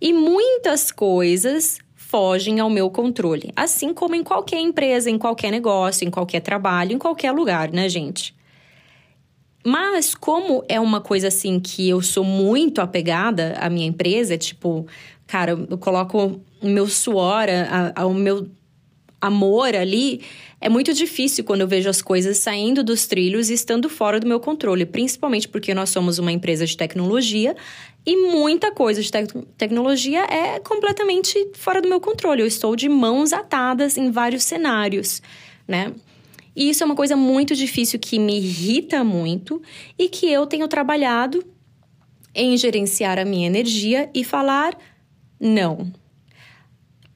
E 0.00 0.12
muitas 0.12 0.92
coisas 0.92 1.78
fogem 2.14 2.60
ao 2.60 2.70
meu 2.70 2.88
controle. 2.90 3.50
Assim 3.56 3.92
como 3.92 4.14
em 4.14 4.22
qualquer 4.22 4.60
empresa, 4.60 5.10
em 5.10 5.18
qualquer 5.18 5.50
negócio, 5.50 6.06
em 6.06 6.10
qualquer 6.12 6.38
trabalho, 6.38 6.92
em 6.92 6.98
qualquer 6.98 7.32
lugar, 7.32 7.72
né, 7.72 7.88
gente? 7.88 8.32
Mas 9.66 10.14
como 10.14 10.64
é 10.68 10.78
uma 10.78 11.00
coisa 11.00 11.26
assim 11.26 11.58
que 11.58 11.88
eu 11.88 12.00
sou 12.00 12.22
muito 12.22 12.80
apegada 12.80 13.56
à 13.58 13.68
minha 13.68 13.88
empresa, 13.88 14.38
tipo, 14.38 14.86
cara, 15.26 15.58
eu 15.68 15.76
coloco 15.76 16.40
o 16.62 16.68
meu 16.68 16.86
suor, 16.86 17.46
o 18.06 18.14
meu 18.14 18.48
amor 19.20 19.74
ali, 19.74 20.20
é 20.60 20.68
muito 20.68 20.94
difícil 20.94 21.42
quando 21.42 21.62
eu 21.62 21.68
vejo 21.68 21.88
as 21.88 22.00
coisas 22.00 22.38
saindo 22.38 22.84
dos 22.84 23.08
trilhos 23.08 23.50
e 23.50 23.54
estando 23.54 23.88
fora 23.88 24.20
do 24.20 24.26
meu 24.28 24.38
controle, 24.38 24.86
principalmente 24.86 25.48
porque 25.48 25.74
nós 25.74 25.90
somos 25.90 26.20
uma 26.20 26.30
empresa 26.30 26.64
de 26.64 26.76
tecnologia 26.76 27.56
e 28.06 28.16
muita 28.30 28.70
coisa 28.70 29.00
de 29.00 29.10
te 29.10 29.26
tecnologia 29.56 30.24
é 30.24 30.60
completamente 30.60 31.34
fora 31.54 31.80
do 31.80 31.88
meu 31.88 32.00
controle. 32.00 32.42
Eu 32.42 32.46
estou 32.46 32.76
de 32.76 32.88
mãos 32.88 33.32
atadas 33.32 33.96
em 33.96 34.10
vários 34.10 34.44
cenários, 34.44 35.22
né? 35.66 35.92
E 36.54 36.68
isso 36.70 36.82
é 36.82 36.86
uma 36.86 36.94
coisa 36.94 37.16
muito 37.16 37.54
difícil 37.54 37.98
que 37.98 38.18
me 38.18 38.36
irrita 38.36 39.02
muito 39.02 39.60
e 39.98 40.08
que 40.08 40.30
eu 40.30 40.46
tenho 40.46 40.68
trabalhado 40.68 41.44
em 42.34 42.56
gerenciar 42.56 43.18
a 43.18 43.24
minha 43.24 43.46
energia 43.46 44.10
e 44.14 44.22
falar 44.22 44.76
não. 45.40 45.92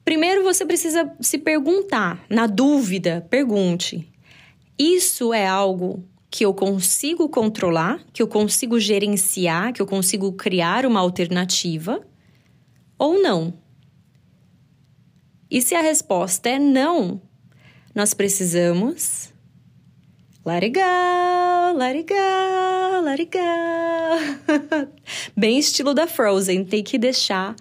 Primeiro 0.03 0.43
você 0.43 0.65
precisa 0.65 1.13
se 1.21 1.37
perguntar, 1.37 2.25
na 2.29 2.47
dúvida, 2.47 3.25
pergunte: 3.29 4.09
isso 4.77 5.33
é 5.33 5.45
algo 5.45 6.03
que 6.29 6.45
eu 6.45 6.53
consigo 6.53 7.27
controlar, 7.27 7.99
que 8.13 8.21
eu 8.21 8.27
consigo 8.27 8.79
gerenciar, 8.79 9.73
que 9.73 9.81
eu 9.81 9.87
consigo 9.87 10.31
criar 10.33 10.85
uma 10.85 10.99
alternativa 10.99 12.01
ou 12.97 13.21
não? 13.21 13.53
E 15.49 15.61
se 15.61 15.73
a 15.73 15.81
resposta 15.81 16.49
é 16.49 16.59
não, 16.59 17.19
nós 17.95 18.13
precisamos 18.13 19.33
let 20.45 20.63
it 20.63 20.73
go, 20.79 21.77
let 21.77 21.95
it 21.95 22.13
go, 22.13 23.01
let 23.03 23.19
it 23.19 23.31
go. 23.35 24.91
Bem 25.35 25.57
estilo 25.57 25.93
da 25.93 26.05
Frozen, 26.05 26.63
tem 26.63 26.83
que 26.83 26.97
deixar 26.99 27.55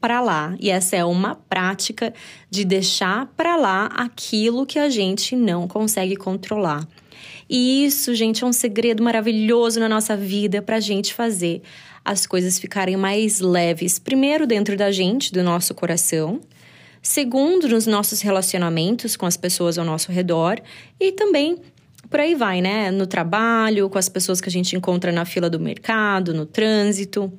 para 0.00 0.20
lá. 0.20 0.54
E 0.60 0.70
essa 0.70 0.96
é 0.96 1.04
uma 1.04 1.34
prática 1.34 2.14
de 2.50 2.64
deixar 2.64 3.26
para 3.36 3.56
lá 3.56 3.86
aquilo 3.86 4.66
que 4.66 4.78
a 4.78 4.88
gente 4.88 5.34
não 5.34 5.66
consegue 5.66 6.14
controlar. 6.14 6.86
E 7.56 7.84
isso, 7.84 8.12
gente, 8.16 8.42
é 8.42 8.46
um 8.48 8.52
segredo 8.52 9.00
maravilhoso 9.00 9.78
na 9.78 9.88
nossa 9.88 10.16
vida 10.16 10.60
para 10.60 10.78
a 10.78 10.80
gente 10.80 11.14
fazer 11.14 11.62
as 12.04 12.26
coisas 12.26 12.58
ficarem 12.58 12.96
mais 12.96 13.38
leves. 13.38 13.96
Primeiro, 13.96 14.44
dentro 14.44 14.76
da 14.76 14.90
gente, 14.90 15.32
do 15.32 15.40
nosso 15.40 15.72
coração. 15.72 16.40
Segundo, 17.00 17.68
nos 17.68 17.86
nossos 17.86 18.22
relacionamentos 18.22 19.14
com 19.14 19.24
as 19.24 19.36
pessoas 19.36 19.78
ao 19.78 19.84
nosso 19.84 20.10
redor. 20.10 20.60
E 20.98 21.12
também 21.12 21.58
por 22.10 22.18
aí 22.18 22.34
vai, 22.34 22.60
né? 22.60 22.90
No 22.90 23.06
trabalho, 23.06 23.88
com 23.88 23.98
as 23.98 24.08
pessoas 24.08 24.40
que 24.40 24.48
a 24.48 24.52
gente 24.52 24.74
encontra 24.74 25.12
na 25.12 25.24
fila 25.24 25.48
do 25.48 25.60
mercado, 25.60 26.34
no 26.34 26.46
trânsito. 26.46 27.32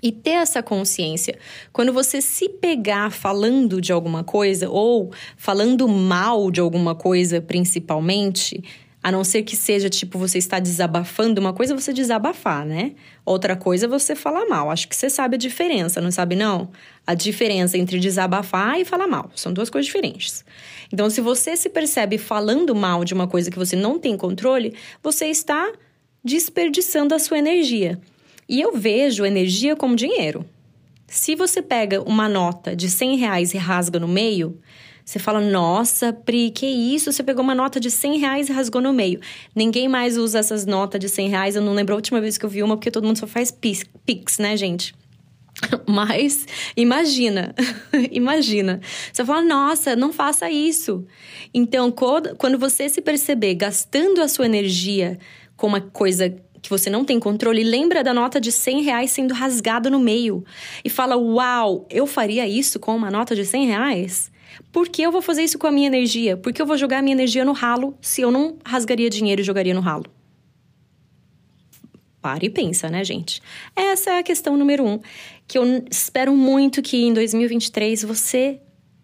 E 0.00 0.12
ter 0.12 0.30
essa 0.30 0.62
consciência. 0.62 1.36
Quando 1.72 1.92
você 1.92 2.20
se 2.20 2.48
pegar 2.48 3.10
falando 3.10 3.80
de 3.80 3.90
alguma 3.90 4.22
coisa 4.22 4.70
ou 4.70 5.12
falando 5.36 5.88
mal 5.88 6.52
de 6.52 6.60
alguma 6.60 6.94
coisa, 6.94 7.40
principalmente, 7.40 8.62
a 9.04 9.12
não 9.12 9.22
ser 9.22 9.42
que 9.42 9.54
seja 9.54 9.90
tipo 9.90 10.18
você 10.18 10.38
está 10.38 10.58
desabafando, 10.58 11.38
uma 11.38 11.52
coisa 11.52 11.74
é 11.74 11.76
você 11.76 11.92
desabafar, 11.92 12.64
né? 12.64 12.92
Outra 13.22 13.54
coisa 13.54 13.84
é 13.84 13.88
você 13.88 14.16
falar 14.16 14.46
mal. 14.46 14.70
Acho 14.70 14.88
que 14.88 14.96
você 14.96 15.10
sabe 15.10 15.34
a 15.34 15.38
diferença, 15.38 16.00
não 16.00 16.10
sabe 16.10 16.34
não? 16.34 16.70
A 17.06 17.12
diferença 17.12 17.76
entre 17.76 18.00
desabafar 18.00 18.80
e 18.80 18.84
falar 18.86 19.06
mal. 19.06 19.30
São 19.36 19.52
duas 19.52 19.68
coisas 19.68 19.84
diferentes. 19.84 20.42
Então, 20.90 21.10
se 21.10 21.20
você 21.20 21.54
se 21.54 21.68
percebe 21.68 22.16
falando 22.16 22.74
mal 22.74 23.04
de 23.04 23.12
uma 23.12 23.28
coisa 23.28 23.50
que 23.50 23.58
você 23.58 23.76
não 23.76 23.98
tem 23.98 24.16
controle, 24.16 24.74
você 25.02 25.26
está 25.26 25.70
desperdiçando 26.24 27.14
a 27.14 27.18
sua 27.18 27.38
energia. 27.38 28.00
E 28.48 28.58
eu 28.58 28.74
vejo 28.74 29.26
energia 29.26 29.76
como 29.76 29.96
dinheiro. 29.96 30.46
Se 31.06 31.34
você 31.34 31.60
pega 31.60 32.00
uma 32.00 32.26
nota 32.26 32.74
de 32.74 32.88
100 32.88 33.18
reais 33.18 33.52
e 33.52 33.58
rasga 33.58 34.00
no 34.00 34.08
meio, 34.08 34.58
você 35.04 35.18
fala, 35.18 35.40
nossa, 35.40 36.12
Pri, 36.12 36.50
que 36.50 36.66
isso? 36.66 37.12
Você 37.12 37.22
pegou 37.22 37.44
uma 37.44 37.54
nota 37.54 37.78
de 37.78 37.90
100 37.90 38.18
reais 38.18 38.48
e 38.48 38.52
rasgou 38.52 38.80
no 38.80 38.92
meio. 38.92 39.20
Ninguém 39.54 39.86
mais 39.86 40.16
usa 40.16 40.38
essas 40.38 40.64
notas 40.64 40.98
de 40.98 41.10
100 41.10 41.28
reais. 41.28 41.56
Eu 41.56 41.62
não 41.62 41.74
lembro 41.74 41.94
a 41.94 41.96
última 41.96 42.20
vez 42.22 42.38
que 42.38 42.44
eu 42.44 42.48
vi 42.48 42.62
uma, 42.62 42.76
porque 42.76 42.90
todo 42.90 43.04
mundo 43.06 43.18
só 43.18 43.26
faz 43.26 43.50
pix, 43.50 44.38
né, 44.38 44.56
gente? 44.56 44.94
Mas 45.86 46.46
imagina, 46.74 47.54
imagina. 48.10 48.80
Você 49.12 49.24
fala, 49.24 49.42
nossa, 49.42 49.94
não 49.94 50.10
faça 50.10 50.50
isso. 50.50 51.06
Então, 51.52 51.92
quando 52.38 52.58
você 52.58 52.88
se 52.88 53.02
perceber 53.02 53.54
gastando 53.54 54.22
a 54.22 54.28
sua 54.28 54.46
energia 54.46 55.18
com 55.54 55.66
uma 55.66 55.82
coisa 55.82 56.34
que 56.62 56.70
você 56.70 56.88
não 56.88 57.04
tem 57.04 57.20
controle, 57.20 57.62
lembra 57.62 58.02
da 58.02 58.14
nota 58.14 58.40
de 58.40 58.50
100 58.50 58.82
reais 58.82 59.10
sendo 59.10 59.34
rasgada 59.34 59.90
no 59.90 60.00
meio 60.00 60.42
e 60.82 60.88
fala: 60.88 61.14
Uau, 61.14 61.86
eu 61.90 62.06
faria 62.06 62.48
isso 62.48 62.80
com 62.80 62.96
uma 62.96 63.10
nota 63.10 63.36
de 63.36 63.44
100 63.44 63.66
reais? 63.66 64.33
Por 64.72 64.88
que 64.88 65.02
eu 65.02 65.12
vou 65.12 65.22
fazer 65.22 65.42
isso 65.42 65.58
com 65.58 65.66
a 65.66 65.72
minha 65.72 65.86
energia? 65.86 66.36
Por 66.36 66.52
que 66.52 66.60
eu 66.60 66.66
vou 66.66 66.76
jogar 66.76 66.98
a 66.98 67.02
minha 67.02 67.14
energia 67.14 67.44
no 67.44 67.52
ralo 67.52 67.96
se 68.00 68.20
eu 68.20 68.30
não 68.30 68.58
rasgaria 68.64 69.10
dinheiro 69.10 69.40
e 69.40 69.44
jogaria 69.44 69.74
no 69.74 69.80
ralo? 69.80 70.04
Para 72.20 72.44
e 72.44 72.50
pensa, 72.50 72.88
né, 72.88 73.04
gente? 73.04 73.42
Essa 73.76 74.12
é 74.12 74.18
a 74.18 74.22
questão 74.22 74.56
número 74.56 74.84
um, 74.84 74.98
que 75.46 75.58
eu 75.58 75.64
espero 75.90 76.34
muito 76.34 76.80
que 76.80 77.04
em 77.04 77.12
2023 77.12 78.02
você 78.04 78.60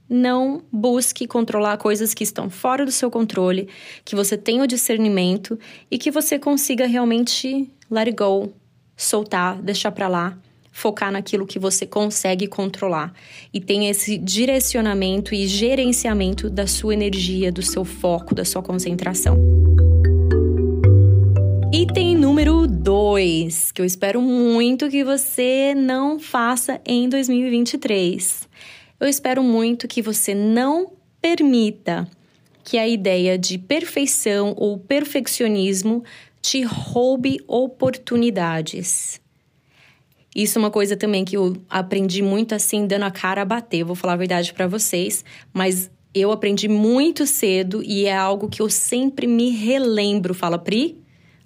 não 0.09 0.64
busque 0.73 1.26
controlar 1.26 1.76
coisas 1.76 2.12
que 2.12 2.25
estão 2.25 2.50
fora 2.50 2.85
do 2.85 2.90
seu 2.90 3.11
controle, 3.11 3.69
que 4.04 4.16
você 4.16 4.37
tenha 4.37 4.64
o 4.64 4.66
discernimento 4.66 5.59
e 5.90 5.99
que 5.99 6.11
você 6.11 6.38
consiga 6.38 6.87
realmente 6.87 7.71
let 7.90 8.09
it 8.09 8.16
go, 8.16 8.52
soltar, 8.97 9.62
deixar 9.62 9.92
para 9.92 10.09
lá 10.09 10.38
focar 10.80 11.12
naquilo 11.12 11.46
que 11.46 11.58
você 11.58 11.87
consegue 11.87 12.46
controlar 12.46 13.12
e 13.52 13.60
tem 13.60 13.88
esse 13.88 14.16
direcionamento 14.16 15.34
e 15.34 15.46
gerenciamento 15.46 16.49
da 16.49 16.66
sua 16.66 16.94
energia, 16.94 17.52
do 17.52 17.60
seu 17.60 17.84
foco, 17.84 18.34
da 18.34 18.46
sua 18.46 18.62
concentração. 18.62 19.37
Item 21.70 22.16
número 22.16 22.66
2, 22.66 23.72
que 23.72 23.82
eu 23.82 23.84
espero 23.84 24.22
muito 24.22 24.88
que 24.88 25.04
você 25.04 25.75
não 25.76 26.18
faça 26.18 26.80
em 26.84 27.08
2023. 27.08 28.49
Eu 28.99 29.06
espero 29.06 29.42
muito 29.42 29.87
que 29.87 30.00
você 30.00 30.34
não 30.34 30.92
permita 31.20 32.08
que 32.64 32.78
a 32.78 32.88
ideia 32.88 33.38
de 33.38 33.58
perfeição 33.58 34.54
ou 34.56 34.78
perfeccionismo 34.78 36.02
te 36.40 36.62
roube 36.62 37.38
oportunidades. 37.46 39.20
Isso 40.34 40.58
é 40.58 40.60
uma 40.60 40.70
coisa 40.70 40.96
também 40.96 41.25
que 41.25 41.37
eu 41.37 41.56
aprendi 41.68 42.22
muito 42.22 42.54
assim, 42.54 42.87
dando 42.87 43.04
a 43.04 43.10
cara 43.10 43.42
a 43.42 43.44
bater. 43.44 43.84
vou 43.84 43.96
falar 43.96 44.12
a 44.14 44.16
verdade 44.16 44.52
para 44.52 44.66
vocês, 44.66 45.25
mas 45.52 45.90
eu 46.14 46.30
aprendi 46.30 46.68
muito 46.68 47.26
cedo 47.26 47.82
e 47.84 48.06
é 48.06 48.16
algo 48.16 48.49
que 48.49 48.62
eu 48.62 48.70
sempre 48.70 49.26
me 49.26 49.50
relembro. 49.50 50.34
Fala, 50.34 50.58
Pri, 50.58 50.99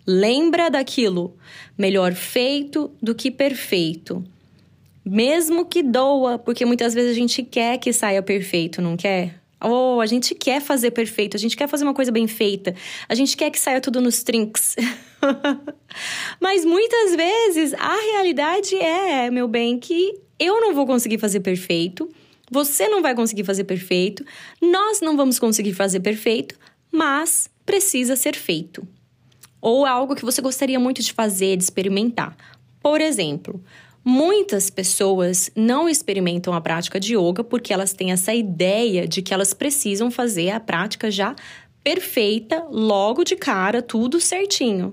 lembra 0.06 0.70
daquilo. 0.70 1.36
Melhor 1.76 2.12
feito 2.14 2.90
do 3.02 3.14
que 3.14 3.30
perfeito. 3.30 4.24
Mesmo 5.04 5.66
que 5.66 5.82
doa, 5.82 6.38
porque 6.38 6.64
muitas 6.64 6.94
vezes 6.94 7.12
a 7.12 7.14
gente 7.14 7.42
quer 7.42 7.78
que 7.78 7.92
saia 7.92 8.22
perfeito, 8.22 8.80
não 8.80 8.96
quer? 8.96 9.43
Oh, 9.64 10.00
a 10.00 10.06
gente 10.06 10.34
quer 10.34 10.60
fazer 10.60 10.90
perfeito, 10.90 11.36
a 11.36 11.40
gente 11.40 11.56
quer 11.56 11.66
fazer 11.66 11.84
uma 11.84 11.94
coisa 11.94 12.12
bem 12.12 12.26
feita, 12.26 12.74
a 13.08 13.14
gente 13.14 13.36
quer 13.36 13.50
que 13.50 13.58
saia 13.58 13.80
tudo 13.80 14.00
nos 14.00 14.22
trinks. 14.22 14.76
Mas 16.40 16.64
muitas 16.64 17.16
vezes 17.16 17.72
a 17.74 17.94
realidade 18.12 18.76
é, 18.76 19.30
meu 19.30 19.48
bem, 19.48 19.78
que 19.78 20.20
eu 20.38 20.60
não 20.60 20.74
vou 20.74 20.86
conseguir 20.86 21.18
fazer 21.18 21.40
perfeito, 21.40 22.08
você 22.50 22.88
não 22.88 23.00
vai 23.00 23.14
conseguir 23.14 23.44
fazer 23.44 23.64
perfeito, 23.64 24.24
nós 24.60 25.00
não 25.00 25.16
vamos 25.16 25.38
conseguir 25.38 25.72
fazer 25.72 26.00
perfeito, 26.00 26.56
mas 26.90 27.50
precisa 27.64 28.16
ser 28.16 28.36
feito. 28.36 28.86
Ou 29.60 29.86
algo 29.86 30.14
que 30.14 30.24
você 30.24 30.42
gostaria 30.42 30.78
muito 30.78 31.02
de 31.02 31.12
fazer, 31.12 31.56
de 31.56 31.64
experimentar. 31.64 32.36
Por 32.80 33.00
exemplo, 33.00 33.64
Muitas 34.04 34.68
pessoas 34.68 35.50
não 35.56 35.88
experimentam 35.88 36.52
a 36.52 36.60
prática 36.60 37.00
de 37.00 37.16
yoga 37.16 37.42
porque 37.42 37.72
elas 37.72 37.94
têm 37.94 38.12
essa 38.12 38.34
ideia 38.34 39.08
de 39.08 39.22
que 39.22 39.32
elas 39.32 39.54
precisam 39.54 40.10
fazer 40.10 40.50
a 40.50 40.60
prática 40.60 41.10
já 41.10 41.34
perfeita, 41.82 42.66
logo 42.70 43.24
de 43.24 43.34
cara, 43.34 43.80
tudo 43.80 44.20
certinho. 44.20 44.92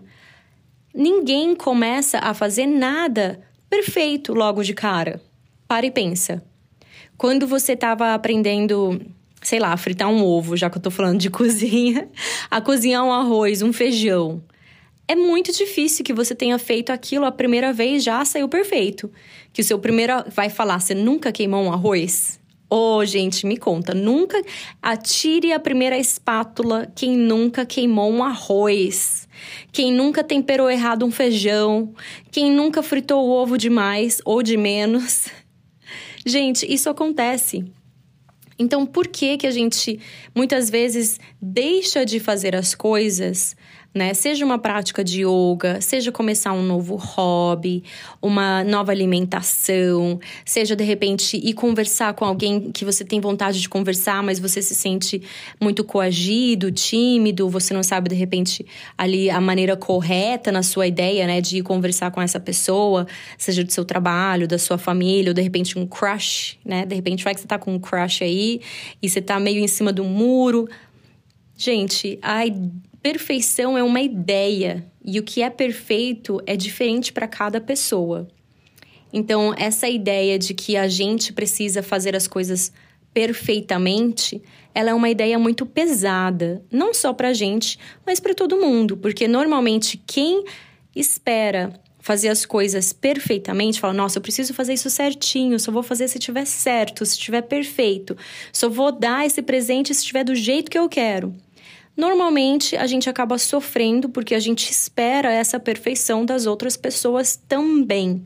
Ninguém 0.93 1.53
começa 1.55 2.19
a 2.19 2.33
fazer 2.33 2.65
nada 2.65 3.41
perfeito 3.69 4.33
logo 4.33 4.63
de 4.63 4.73
cara. 4.73 5.21
Para 5.67 5.85
e 5.85 5.91
pensa. 5.91 6.41
Quando 7.17 7.45
você 7.45 7.73
estava 7.73 8.13
aprendendo, 8.13 8.99
sei 9.41 9.59
lá, 9.59 9.75
fritar 9.75 10.09
um 10.09 10.23
ovo, 10.23 10.55
já 10.55 10.69
que 10.69 10.77
eu 10.77 10.81
tô 10.81 10.91
falando 10.91 11.19
de 11.19 11.29
cozinha, 11.31 12.09
a 12.49 12.61
cozinhar 12.61 13.03
um 13.03 13.11
arroz, 13.11 13.61
um 13.61 13.73
feijão 13.73 14.41
é 15.11 15.15
muito 15.15 15.51
difícil 15.51 16.05
que 16.05 16.13
você 16.13 16.33
tenha 16.33 16.57
feito 16.57 16.89
aquilo 16.89 17.25
a 17.25 17.31
primeira 17.33 17.73
vez 17.73 18.01
já 18.01 18.23
saiu 18.23 18.47
perfeito. 18.47 19.11
Que 19.51 19.59
o 19.59 19.63
seu 19.63 19.77
primeiro 19.77 20.13
vai 20.29 20.49
falar, 20.49 20.79
você 20.79 20.95
nunca 20.95 21.33
queimou 21.33 21.61
um 21.61 21.73
arroz? 21.73 22.39
Ô, 22.69 22.95
oh, 22.95 23.05
gente, 23.05 23.45
me 23.45 23.57
conta, 23.57 23.93
nunca 23.93 24.41
atire 24.81 25.51
a 25.51 25.59
primeira 25.59 25.97
espátula 25.97 26.89
quem 26.95 27.17
nunca 27.17 27.65
queimou 27.65 28.09
um 28.09 28.23
arroz, 28.23 29.27
quem 29.73 29.91
nunca 29.91 30.23
temperou 30.23 30.71
errado 30.71 31.05
um 31.05 31.11
feijão, 31.11 31.93
quem 32.31 32.49
nunca 32.49 32.81
fritou 32.81 33.27
o 33.27 33.31
ovo 33.31 33.57
demais 33.57 34.21
ou 34.23 34.41
de 34.41 34.55
menos. 34.55 35.27
Gente, 36.25 36.65
isso 36.73 36.89
acontece. 36.89 37.65
Então, 38.57 38.85
por 38.85 39.07
que 39.07 39.37
que 39.37 39.47
a 39.47 39.51
gente 39.51 39.99
muitas 40.35 40.69
vezes 40.69 41.19
deixa 41.41 42.05
de 42.05 42.19
fazer 42.19 42.55
as 42.55 42.75
coisas 42.75 43.55
né? 43.93 44.13
Seja 44.13 44.45
uma 44.45 44.57
prática 44.57 45.03
de 45.03 45.23
yoga, 45.25 45.81
seja 45.81 46.11
começar 46.11 46.53
um 46.53 46.63
novo 46.63 46.95
hobby, 46.95 47.83
uma 48.21 48.63
nova 48.63 48.91
alimentação, 48.91 50.19
seja 50.45 50.75
de 50.75 50.83
repente 50.83 51.37
ir 51.37 51.53
conversar 51.53 52.13
com 52.13 52.23
alguém 52.23 52.71
que 52.71 52.85
você 52.85 53.03
tem 53.03 53.19
vontade 53.19 53.59
de 53.59 53.67
conversar, 53.67 54.23
mas 54.23 54.39
você 54.39 54.61
se 54.61 54.73
sente 54.73 55.21
muito 55.59 55.83
coagido, 55.83 56.71
tímido, 56.71 57.49
você 57.49 57.73
não 57.73 57.83
sabe 57.83 58.09
de 58.09 58.15
repente 58.15 58.65
ali 58.97 59.29
a 59.29 59.41
maneira 59.41 59.75
correta 59.75 60.51
na 60.51 60.63
sua 60.63 60.87
ideia, 60.87 61.27
né, 61.27 61.41
de 61.41 61.57
ir 61.57 61.63
conversar 61.63 62.11
com 62.11 62.21
essa 62.21 62.39
pessoa, 62.39 63.05
seja 63.37 63.63
do 63.63 63.71
seu 63.71 63.83
trabalho, 63.83 64.47
da 64.47 64.57
sua 64.57 64.77
família, 64.77 65.31
ou 65.31 65.33
de 65.33 65.41
repente 65.41 65.77
um 65.77 65.85
crush, 65.85 66.57
né? 66.63 66.85
De 66.85 66.95
repente 66.95 67.23
vai 67.23 67.33
que 67.33 67.41
você 67.41 67.47
tá 67.47 67.59
com 67.59 67.73
um 67.73 67.79
crush 67.79 68.23
aí 68.23 68.61
e 69.01 69.09
você 69.09 69.21
tá 69.21 69.39
meio 69.39 69.59
em 69.59 69.67
cima 69.67 69.91
do 69.91 70.03
muro. 70.03 70.67
Gente, 71.57 72.17
a 72.21 72.43
perfeição 73.01 73.77
é 73.77 73.83
uma 73.83 74.01
ideia 74.01 74.85
e 75.03 75.19
o 75.19 75.23
que 75.23 75.41
é 75.41 75.49
perfeito 75.49 76.39
é 76.45 76.55
diferente 76.55 77.11
para 77.11 77.27
cada 77.27 77.59
pessoa. 77.59 78.27
Então, 79.11 79.53
essa 79.57 79.89
ideia 79.89 80.39
de 80.39 80.53
que 80.53 80.77
a 80.77 80.87
gente 80.87 81.33
precisa 81.33 81.83
fazer 81.83 82.15
as 82.15 82.27
coisas 82.27 82.71
perfeitamente, 83.13 84.41
ela 84.73 84.91
é 84.91 84.93
uma 84.93 85.09
ideia 85.09 85.37
muito 85.37 85.65
pesada, 85.65 86.63
não 86.71 86.93
só 86.93 87.11
para 87.13 87.29
a 87.29 87.33
gente, 87.33 87.77
mas 88.05 88.19
para 88.19 88.33
todo 88.33 88.55
mundo, 88.55 88.95
porque 88.95 89.27
normalmente 89.27 90.01
quem 90.07 90.45
espera 90.95 91.73
fazer 91.99 92.29
as 92.29 92.45
coisas 92.45 92.93
perfeitamente, 92.93 93.79
fala: 93.79 93.93
"Nossa, 93.93 94.17
eu 94.17 94.21
preciso 94.21 94.53
fazer 94.53 94.73
isso 94.73 94.89
certinho, 94.89 95.59
só 95.59 95.71
vou 95.71 95.83
fazer 95.83 96.07
se 96.07 96.17
estiver 96.17 96.45
certo, 96.45 97.05
se 97.05 97.13
estiver 97.13 97.41
perfeito. 97.41 98.15
Só 98.53 98.69
vou 98.69 98.91
dar 98.91 99.25
esse 99.25 99.41
presente 99.41 99.93
se 99.93 100.01
estiver 100.01 100.23
do 100.23 100.33
jeito 100.33 100.71
que 100.71 100.79
eu 100.79 100.87
quero". 100.87 101.35
Normalmente 101.95 102.75
a 102.75 102.87
gente 102.87 103.09
acaba 103.09 103.37
sofrendo 103.37 104.09
porque 104.09 104.33
a 104.33 104.39
gente 104.39 104.69
espera 104.69 105.31
essa 105.31 105.59
perfeição 105.59 106.25
das 106.25 106.45
outras 106.45 106.77
pessoas 106.77 107.35
também. 107.47 108.25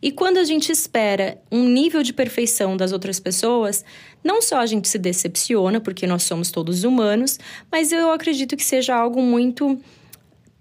E 0.00 0.12
quando 0.12 0.38
a 0.38 0.44
gente 0.44 0.70
espera 0.70 1.42
um 1.50 1.64
nível 1.64 2.02
de 2.02 2.12
perfeição 2.12 2.76
das 2.76 2.92
outras 2.92 3.18
pessoas, 3.18 3.84
não 4.22 4.40
só 4.40 4.58
a 4.58 4.66
gente 4.66 4.86
se 4.86 4.98
decepciona, 4.98 5.80
porque 5.80 6.06
nós 6.06 6.22
somos 6.22 6.52
todos 6.52 6.84
humanos, 6.84 7.38
mas 7.70 7.90
eu 7.90 8.12
acredito 8.12 8.56
que 8.56 8.64
seja 8.64 8.94
algo 8.94 9.20
muito 9.20 9.78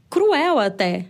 cruel 0.10 0.58
até, 0.58 1.06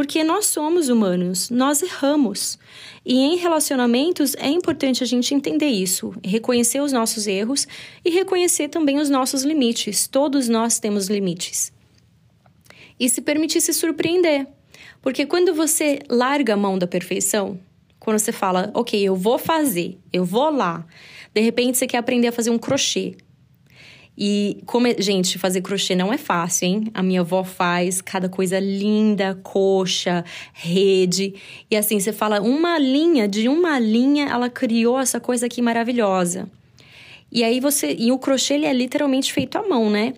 porque 0.00 0.24
nós 0.24 0.46
somos 0.46 0.88
humanos, 0.88 1.50
nós 1.50 1.82
erramos. 1.82 2.58
E 3.04 3.18
em 3.18 3.36
relacionamentos 3.36 4.34
é 4.36 4.48
importante 4.48 5.04
a 5.04 5.06
gente 5.06 5.34
entender 5.34 5.66
isso, 5.66 6.14
reconhecer 6.24 6.80
os 6.80 6.90
nossos 6.90 7.26
erros 7.26 7.68
e 8.02 8.08
reconhecer 8.08 8.68
também 8.68 8.98
os 8.98 9.10
nossos 9.10 9.42
limites. 9.42 10.06
Todos 10.06 10.48
nós 10.48 10.78
temos 10.78 11.08
limites. 11.08 11.70
E 12.98 13.10
se 13.10 13.20
permitir 13.20 13.60
se 13.60 13.74
surpreender. 13.74 14.46
Porque 15.02 15.26
quando 15.26 15.52
você 15.52 15.98
larga 16.08 16.54
a 16.54 16.56
mão 16.56 16.78
da 16.78 16.86
perfeição, 16.86 17.60
quando 17.98 18.18
você 18.18 18.32
fala, 18.32 18.70
ok, 18.72 18.98
eu 18.98 19.14
vou 19.14 19.38
fazer, 19.38 19.98
eu 20.10 20.24
vou 20.24 20.48
lá, 20.48 20.86
de 21.34 21.42
repente 21.42 21.76
você 21.76 21.86
quer 21.86 21.98
aprender 21.98 22.28
a 22.28 22.32
fazer 22.32 22.48
um 22.48 22.58
crochê. 22.58 23.16
E, 24.22 24.58
como, 24.66 24.86
gente, 24.98 25.38
fazer 25.38 25.62
crochê 25.62 25.94
não 25.94 26.12
é 26.12 26.18
fácil, 26.18 26.66
hein? 26.66 26.88
A 26.92 27.02
minha 27.02 27.22
avó 27.22 27.42
faz 27.42 28.02
cada 28.02 28.28
coisa 28.28 28.60
linda, 28.60 29.34
coxa, 29.42 30.22
rede. 30.52 31.32
E 31.70 31.74
assim, 31.74 31.98
você 31.98 32.12
fala 32.12 32.38
uma 32.42 32.78
linha, 32.78 33.26
de 33.26 33.48
uma 33.48 33.78
linha, 33.78 34.28
ela 34.28 34.50
criou 34.50 35.00
essa 35.00 35.18
coisa 35.18 35.46
aqui 35.46 35.62
maravilhosa. 35.62 36.46
E 37.32 37.42
aí 37.42 37.60
você. 37.60 37.96
E 37.98 38.12
o 38.12 38.18
crochê, 38.18 38.54
ele 38.54 38.66
é 38.66 38.74
literalmente 38.74 39.32
feito 39.32 39.56
à 39.56 39.66
mão, 39.66 39.88
né? 39.88 40.12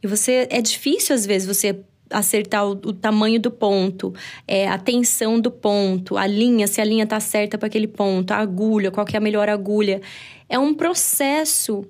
E 0.00 0.06
você. 0.06 0.46
É 0.50 0.62
difícil, 0.62 1.16
às 1.16 1.26
vezes, 1.26 1.48
você 1.48 1.80
acertar 2.10 2.64
o, 2.64 2.70
o, 2.70 2.92
tamanho 2.92 3.40
do 3.40 3.50
ponto, 3.50 4.14
é, 4.46 4.68
a 4.68 4.78
tensão 4.78 5.40
do 5.40 5.50
ponto, 5.50 6.16
a 6.16 6.28
linha, 6.28 6.68
se 6.68 6.80
a 6.80 6.84
linha 6.84 7.06
tá 7.08 7.18
certa 7.18 7.58
para 7.58 7.66
aquele 7.66 7.88
ponto, 7.88 8.30
a 8.30 8.36
agulha, 8.36 8.92
qual 8.92 9.04
que 9.04 9.16
é 9.16 9.18
a 9.18 9.20
melhor 9.20 9.48
agulha. 9.48 10.00
É 10.48 10.58
um 10.58 10.72
processo 10.72 11.84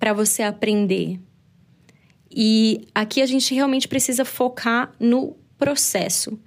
para 0.00 0.14
você 0.14 0.42
aprender. 0.42 1.20
E 2.30 2.88
aqui 2.94 3.20
a 3.20 3.26
gente 3.26 3.54
realmente 3.54 3.86
precisa 3.86 4.24
focar 4.24 4.92
no 4.98 5.36
processo. 5.58 6.38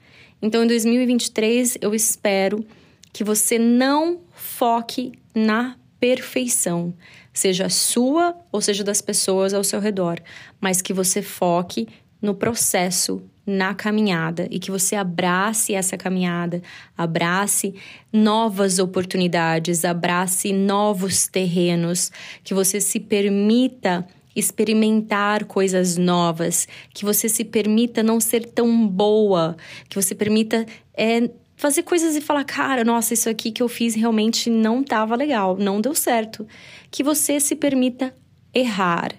Então, 0.42 0.64
em 0.64 0.68
2023, 0.68 1.78
eu 1.80 1.94
espero 1.94 2.66
que 3.14 3.24
você 3.24 3.60
não 3.60 4.22
foque 4.34 5.12
na 5.36 5.78
perfeição, 6.00 6.94
seja 7.32 7.70
sua 7.70 8.36
ou 8.52 8.60
seja 8.60 8.84
das 8.84 9.02
pessoas 9.02 9.54
ao 9.54 9.64
seu 9.64 9.80
redor, 9.80 10.20
mas 10.60 10.82
que 10.82 10.92
você 10.92 11.22
foque 11.22 11.88
no 12.22 12.34
processo, 12.34 13.24
na 13.46 13.74
caminhada 13.74 14.48
e 14.50 14.60
que 14.60 14.72
você 14.72 14.96
abrace 14.96 15.74
essa 15.74 15.98
caminhada, 15.98 16.62
abrace 16.98 17.76
novas 18.12 18.80
oportunidades, 18.80 19.84
abrace 19.84 20.54
novos 20.54 21.28
terrenos, 21.28 22.12
que 22.44 22.54
você 22.54 22.80
se 22.80 23.00
permita 23.00 24.08
experimentar 24.36 25.46
coisas 25.46 25.98
novas, 25.98 26.68
que 26.94 27.06
você 27.06 27.30
se 27.30 27.44
permita 27.44 28.02
não 28.02 28.20
ser 28.20 28.46
tão 28.46 28.88
boa, 28.88 29.56
que 29.88 29.96
você 29.96 30.16
permita 30.16 30.66
é, 30.96 31.30
fazer 31.56 31.84
coisas 31.84 32.16
e 32.16 32.22
falar, 32.22 32.44
cara, 32.44 32.84
nossa, 32.84 33.14
isso 33.14 33.30
aqui 33.30 33.52
que 33.52 33.62
eu 33.62 33.70
fiz 33.70 33.94
realmente 33.94 34.50
não 34.50 34.82
estava 34.82 35.16
legal, 35.16 35.56
não 35.58 35.80
deu 35.80 35.94
certo. 35.94 36.48
Que 36.90 37.04
você 37.04 37.40
se 37.40 37.56
permita 37.56 38.14
errar. 38.54 39.14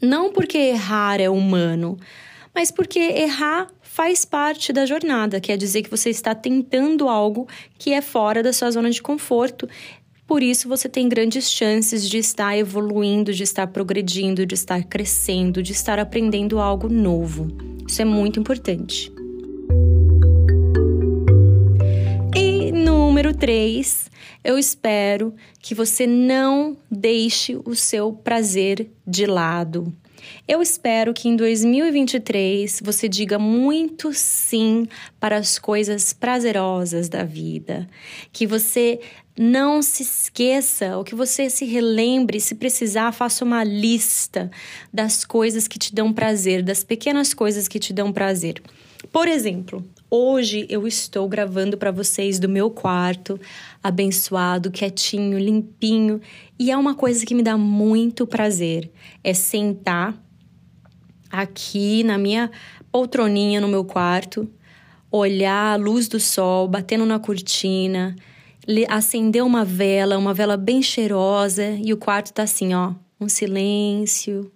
Não 0.00 0.32
porque 0.32 0.58
errar 0.58 1.20
é 1.20 1.30
humano, 1.30 1.96
mas 2.54 2.70
porque 2.70 2.98
errar 2.98 3.68
faz 3.80 4.24
parte 4.24 4.72
da 4.72 4.86
jornada, 4.86 5.40
quer 5.40 5.56
dizer 5.56 5.82
que 5.82 5.90
você 5.90 6.10
está 6.10 6.34
tentando 6.34 7.08
algo 7.08 7.46
que 7.78 7.92
é 7.92 8.00
fora 8.00 8.42
da 8.42 8.52
sua 8.52 8.70
zona 8.70 8.90
de 8.90 9.02
conforto. 9.02 9.68
Por 10.26 10.42
isso, 10.42 10.68
você 10.68 10.88
tem 10.88 11.08
grandes 11.08 11.50
chances 11.50 12.08
de 12.08 12.16
estar 12.18 12.56
evoluindo, 12.56 13.32
de 13.34 13.42
estar 13.42 13.66
progredindo, 13.66 14.46
de 14.46 14.54
estar 14.54 14.82
crescendo, 14.84 15.62
de 15.62 15.72
estar 15.72 15.98
aprendendo 15.98 16.58
algo 16.58 16.88
novo. 16.88 17.48
Isso 17.86 18.00
é 18.00 18.04
muito 18.04 18.40
importante. 18.40 19.12
E 22.34 22.72
número 22.72 23.34
3, 23.34 24.10
eu 24.42 24.58
espero 24.58 25.34
que 25.60 25.74
você 25.74 26.06
não 26.06 26.76
deixe 26.90 27.56
o 27.64 27.74
seu 27.74 28.12
prazer 28.12 28.90
de 29.06 29.26
lado. 29.26 29.92
Eu 30.46 30.62
espero 30.62 31.12
que 31.12 31.28
em 31.28 31.36
2023 31.36 32.80
você 32.82 33.08
diga 33.08 33.38
muito 33.38 34.12
sim 34.12 34.86
para 35.18 35.36
as 35.36 35.58
coisas 35.58 36.12
prazerosas 36.12 37.08
da 37.08 37.24
vida, 37.24 37.88
que 38.32 38.46
você 38.46 39.00
não 39.38 39.80
se 39.80 40.02
esqueça, 40.02 40.96
ou 40.96 41.04
que 41.04 41.14
você 41.14 41.48
se 41.48 41.64
relembre, 41.64 42.38
se 42.38 42.54
precisar, 42.54 43.12
faça 43.12 43.44
uma 43.44 43.64
lista 43.64 44.50
das 44.92 45.24
coisas 45.24 45.66
que 45.66 45.78
te 45.78 45.94
dão 45.94 46.12
prazer, 46.12 46.62
das 46.62 46.84
pequenas 46.84 47.32
coisas 47.32 47.66
que 47.66 47.78
te 47.78 47.92
dão 47.92 48.12
prazer. 48.12 48.62
Por 49.10 49.26
exemplo, 49.26 49.84
hoje 50.14 50.66
eu 50.68 50.86
estou 50.86 51.26
gravando 51.26 51.78
para 51.78 51.90
vocês 51.90 52.38
do 52.38 52.46
meu 52.46 52.68
quarto, 52.68 53.40
abençoado, 53.82 54.70
quietinho, 54.70 55.38
limpinho, 55.38 56.20
e 56.58 56.70
é 56.70 56.76
uma 56.76 56.94
coisa 56.94 57.24
que 57.24 57.34
me 57.34 57.42
dá 57.42 57.56
muito 57.56 58.26
prazer, 58.26 58.92
é 59.24 59.32
sentar 59.32 60.14
aqui 61.30 62.04
na 62.04 62.18
minha 62.18 62.50
poltroninha 62.90 63.58
no 63.58 63.68
meu 63.68 63.86
quarto, 63.86 64.46
olhar 65.10 65.72
a 65.72 65.76
luz 65.76 66.08
do 66.08 66.20
sol 66.20 66.68
batendo 66.68 67.06
na 67.06 67.18
cortina, 67.18 68.14
acender 68.90 69.42
uma 69.42 69.64
vela, 69.64 70.18
uma 70.18 70.34
vela 70.34 70.58
bem 70.58 70.82
cheirosa, 70.82 71.70
e 71.82 71.90
o 71.90 71.96
quarto 71.96 72.34
tá 72.34 72.42
assim, 72.42 72.74
ó, 72.74 72.92
um 73.18 73.30
silêncio, 73.30 74.52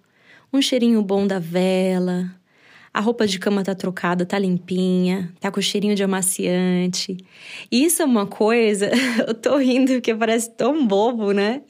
um 0.53 0.61
cheirinho 0.61 1.01
bom 1.01 1.25
da 1.25 1.39
vela. 1.39 2.31
A 2.97 2.99
roupa 2.99 3.27
de 3.27 3.37
cama 3.37 3.63
tá 3.63 3.75
trocada, 3.75 4.25
tá 4.25 4.39
limpinha, 4.39 5.31
tá 5.39 5.51
com 5.51 5.61
cheirinho 5.61 5.93
de 5.93 6.01
amaciante. 6.01 7.15
Isso 7.71 8.01
é 8.01 8.05
uma 8.05 8.25
coisa, 8.25 8.89
eu 9.27 9.35
tô 9.35 9.55
rindo 9.57 9.93
porque 9.93 10.15
parece 10.15 10.49
tão 10.49 10.83
bobo, 10.87 11.31
né? 11.31 11.61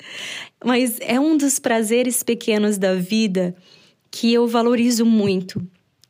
Mas 0.64 0.98
é 1.02 1.20
um 1.20 1.36
dos 1.36 1.60
prazeres 1.60 2.24
pequenos 2.24 2.78
da 2.78 2.96
vida 2.96 3.54
que 4.10 4.32
eu 4.32 4.48
valorizo 4.48 5.06
muito. 5.06 5.62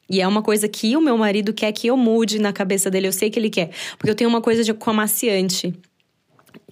E 0.07 0.21
é 0.21 0.27
uma 0.27 0.43
coisa 0.43 0.67
que 0.67 0.95
o 0.95 1.01
meu 1.01 1.17
marido 1.17 1.51
quer 1.51 1.71
que 1.71 1.87
eu 1.87 1.97
mude 1.97 2.37
na 2.37 2.53
cabeça 2.53 2.91
dele. 2.91 3.07
Eu 3.07 3.11
sei 3.11 3.31
que 3.31 3.39
ele 3.39 3.49
quer. 3.49 3.71
Porque 3.97 4.11
eu 4.11 4.15
tenho 4.15 4.29
uma 4.29 4.39
coisa 4.39 4.63
de, 4.63 4.71
com 4.71 4.91
amaciante. 4.91 5.73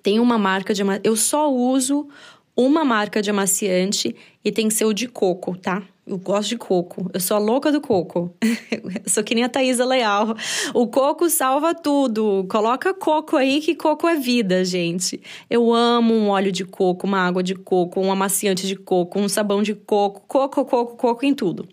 Tem 0.03 0.19
uma 0.19 0.38
marca 0.38 0.71
de 0.71 0.84
amaciante. 0.84 1.10
Eu 1.10 1.15
só 1.15 1.51
uso 1.51 2.08
uma 2.55 2.85
marca 2.85 3.21
de 3.21 3.29
amaciante 3.29 4.15
e 4.43 4.51
tem 4.51 4.67
que 4.67 4.73
ser 4.73 4.85
o 4.85 4.93
de 4.93 5.07
coco, 5.07 5.57
tá? 5.57 5.83
Eu 6.07 6.19
gosto 6.19 6.49
de 6.49 6.57
coco. 6.57 7.09
Eu 7.11 7.19
sou 7.19 7.35
a 7.35 7.39
louca 7.39 7.71
do 7.71 7.81
coco. 7.81 8.31
eu 8.71 9.09
sou 9.09 9.23
que 9.23 9.33
nem 9.33 9.43
a 9.43 9.49
Thaisa 9.49 9.83
Leal. 9.83 10.35
O 10.71 10.85
coco 10.85 11.27
salva 11.29 11.73
tudo. 11.73 12.45
Coloca 12.47 12.93
coco 12.93 13.35
aí 13.35 13.59
que 13.59 13.73
coco 13.73 14.07
é 14.07 14.15
vida, 14.15 14.63
gente. 14.63 15.19
Eu 15.49 15.73
amo 15.73 16.13
um 16.13 16.29
óleo 16.29 16.51
de 16.51 16.63
coco, 16.63 17.07
uma 17.07 17.19
água 17.19 17.41
de 17.41 17.55
coco, 17.55 17.99
um 17.99 18.11
amaciante 18.11 18.67
de 18.67 18.75
coco, 18.75 19.19
um 19.19 19.27
sabão 19.27 19.63
de 19.63 19.73
coco. 19.73 20.21
Coco, 20.27 20.63
coco, 20.63 20.95
coco 20.95 21.25
em 21.25 21.33
tudo. 21.33 21.67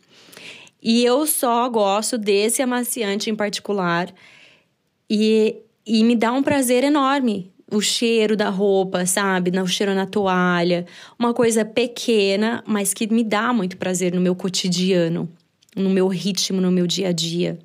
E 0.82 1.04
eu 1.04 1.26
só 1.26 1.68
gosto 1.68 2.16
desse 2.16 2.62
amaciante 2.62 3.28
em 3.28 3.36
particular. 3.36 4.12
E, 5.10 5.56
e 5.86 6.02
me 6.02 6.16
dá 6.16 6.32
um 6.32 6.42
prazer 6.42 6.84
enorme 6.84 7.51
o 7.72 7.80
cheiro 7.80 8.36
da 8.36 8.48
roupa, 8.48 9.06
sabe? 9.06 9.50
O 9.58 9.66
cheiro 9.66 9.94
na 9.94 10.06
toalha. 10.06 10.86
Uma 11.18 11.32
coisa 11.32 11.64
pequena, 11.64 12.62
mas 12.66 12.92
que 12.94 13.12
me 13.12 13.24
dá 13.24 13.52
muito 13.52 13.76
prazer 13.76 14.14
no 14.14 14.20
meu 14.20 14.34
cotidiano, 14.34 15.28
no 15.74 15.90
meu 15.90 16.06
ritmo, 16.06 16.60
no 16.60 16.70
meu 16.70 16.86
dia 16.86 17.08
a 17.08 17.12
dia. 17.12 17.58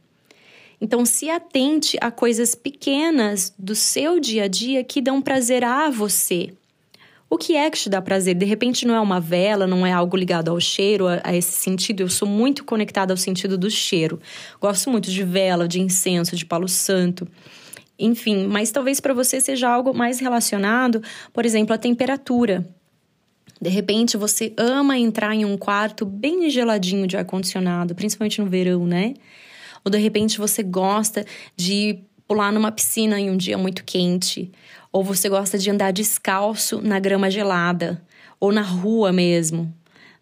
Então, 0.79 1.05
se 1.05 1.29
atente 1.29 1.97
a 1.99 2.11
coisas 2.11 2.55
pequenas 2.55 3.53
do 3.57 3.75
seu 3.75 4.19
dia 4.19 4.43
a 4.43 4.47
dia 4.47 4.83
que 4.83 5.01
dão 5.01 5.21
prazer 5.21 5.63
a 5.63 5.89
você. 5.89 6.53
O 7.29 7.37
que 7.37 7.57
é 7.57 7.69
que 7.69 7.77
te 7.77 7.89
dá 7.89 8.01
prazer? 8.01 8.35
De 8.35 8.45
repente 8.45 8.87
não 8.87 8.95
é 8.95 9.01
uma 9.01 9.19
vela, 9.19 9.67
não 9.67 9.85
é 9.85 9.91
algo 9.91 10.15
ligado 10.15 10.49
ao 10.49 10.59
cheiro, 10.61 11.07
a, 11.07 11.19
a 11.23 11.35
esse 11.35 11.51
sentido. 11.51 12.01
Eu 12.01 12.09
sou 12.09 12.27
muito 12.27 12.63
conectada 12.63 13.11
ao 13.11 13.17
sentido 13.17 13.57
do 13.57 13.69
cheiro. 13.69 14.19
Gosto 14.61 14.89
muito 14.89 15.11
de 15.11 15.23
vela, 15.23 15.67
de 15.67 15.81
incenso, 15.81 16.37
de 16.37 16.45
palo 16.45 16.69
santo. 16.69 17.27
Enfim, 17.99 18.45
mas 18.47 18.71
talvez 18.71 18.99
para 18.99 19.13
você 19.13 19.41
seja 19.41 19.69
algo 19.69 19.93
mais 19.93 20.19
relacionado, 20.19 21.01
por 21.33 21.45
exemplo, 21.45 21.73
à 21.73 21.77
temperatura. 21.77 22.67
De 23.59 23.69
repente 23.69 24.17
você 24.17 24.53
ama 24.55 24.97
entrar 24.97 25.33
em 25.33 25.43
um 25.43 25.57
quarto 25.57 26.05
bem 26.05 26.49
geladinho 26.49 27.07
de 27.07 27.17
ar-condicionado, 27.17 27.95
principalmente 27.95 28.39
no 28.39 28.47
verão, 28.47 28.85
né? 28.85 29.15
Ou 29.83 29.91
de 29.91 29.97
repente 29.97 30.37
você 30.37 30.61
gosta 30.61 31.25
de 31.55 31.99
pular 32.27 32.51
numa 32.51 32.71
piscina 32.71 33.19
em 33.19 33.31
um 33.31 33.37
dia 33.37 33.57
muito 33.57 33.83
quente. 33.83 34.51
Ou 34.91 35.03
você 35.03 35.27
gosta 35.27 35.57
de 35.57 35.71
andar 35.71 35.91
descalço 35.91 36.81
na 36.81 36.99
grama 36.99 37.31
gelada. 37.31 38.01
Ou 38.39 38.51
na 38.51 38.61
rua 38.61 39.11
mesmo 39.11 39.73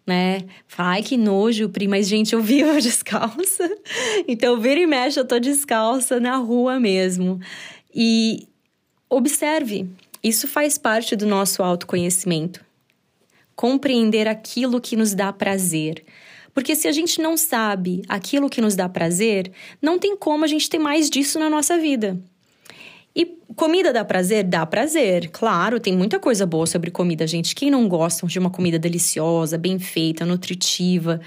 né? 0.06 0.44
Ai, 0.78 1.02
que 1.02 1.16
nojo, 1.16 1.68
Pri, 1.68 1.88
mas 1.88 2.06
gente, 2.06 2.34
eu 2.34 2.40
vivo 2.40 2.72
descalça. 2.80 3.68
Então, 4.28 4.60
vira 4.60 4.80
e 4.80 4.86
mexe, 4.86 5.18
eu 5.18 5.24
tô 5.24 5.38
descalça 5.38 6.20
na 6.20 6.36
rua 6.36 6.78
mesmo. 6.78 7.40
E 7.94 8.46
observe, 9.10 9.88
isso 10.22 10.46
faz 10.46 10.78
parte 10.78 11.16
do 11.16 11.26
nosso 11.26 11.62
autoconhecimento. 11.62 12.64
Compreender 13.54 14.28
aquilo 14.28 14.80
que 14.80 14.96
nos 14.96 15.14
dá 15.14 15.32
prazer. 15.32 16.04
Porque 16.54 16.74
se 16.74 16.86
a 16.88 16.92
gente 16.92 17.20
não 17.20 17.36
sabe 17.36 18.02
aquilo 18.08 18.48
que 18.48 18.60
nos 18.60 18.74
dá 18.74 18.88
prazer, 18.88 19.52
não 19.80 19.98
tem 19.98 20.16
como 20.16 20.44
a 20.44 20.48
gente 20.48 20.70
ter 20.70 20.78
mais 20.78 21.10
disso 21.10 21.38
na 21.38 21.50
nossa 21.50 21.76
vida. 21.78 22.18
E 23.16 23.24
comida 23.56 23.94
dá 23.94 24.04
prazer? 24.04 24.44
Dá 24.44 24.66
prazer. 24.66 25.30
Claro, 25.32 25.80
tem 25.80 25.96
muita 25.96 26.20
coisa 26.20 26.44
boa 26.44 26.66
sobre 26.66 26.90
comida, 26.90 27.26
gente. 27.26 27.54
Quem 27.54 27.70
não 27.70 27.88
gosta 27.88 28.26
de 28.26 28.38
uma 28.38 28.50
comida 28.50 28.78
deliciosa, 28.78 29.56
bem 29.56 29.78
feita, 29.78 30.26
nutritiva? 30.26 31.18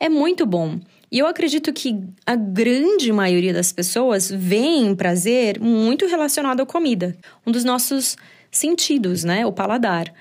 É 0.00 0.08
muito 0.08 0.44
bom. 0.44 0.80
E 1.08 1.20
eu 1.20 1.26
acredito 1.28 1.72
que 1.72 2.00
a 2.26 2.34
grande 2.34 3.12
maioria 3.12 3.54
das 3.54 3.70
pessoas 3.70 4.28
vê 4.28 4.66
prazer 4.96 5.60
muito 5.60 6.06
relacionado 6.06 6.62
à 6.62 6.66
comida, 6.66 7.16
um 7.46 7.52
dos 7.52 7.62
nossos 7.62 8.16
sentidos, 8.50 9.22
né? 9.22 9.46
O 9.46 9.52
paladar. 9.52 10.12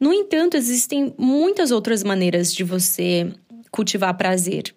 No 0.00 0.14
entanto, 0.14 0.56
existem 0.56 1.14
muitas 1.18 1.70
outras 1.70 2.02
maneiras 2.02 2.54
de 2.54 2.64
você 2.64 3.30
cultivar 3.70 4.16
prazer. 4.16 4.74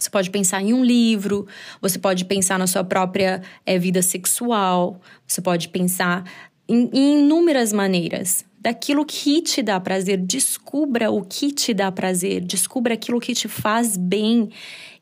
Você 0.00 0.10
pode 0.10 0.30
pensar 0.30 0.62
em 0.62 0.72
um 0.72 0.84
livro, 0.84 1.46
você 1.80 1.98
pode 1.98 2.24
pensar 2.24 2.58
na 2.58 2.66
sua 2.66 2.82
própria 2.82 3.42
é, 3.66 3.78
vida 3.78 4.00
sexual, 4.02 5.00
você 5.26 5.40
pode 5.40 5.68
pensar 5.68 6.24
em, 6.68 6.88
em 6.92 7.18
inúmeras 7.20 7.72
maneiras. 7.72 8.44
Daquilo 8.58 9.06
que 9.06 9.40
te 9.40 9.62
dá 9.62 9.80
prazer, 9.80 10.18
descubra 10.18 11.10
o 11.10 11.22
que 11.22 11.50
te 11.50 11.72
dá 11.72 11.90
prazer, 11.90 12.42
descubra 12.42 12.92
aquilo 12.92 13.18
que 13.18 13.32
te 13.34 13.48
faz 13.48 13.96
bem 13.96 14.50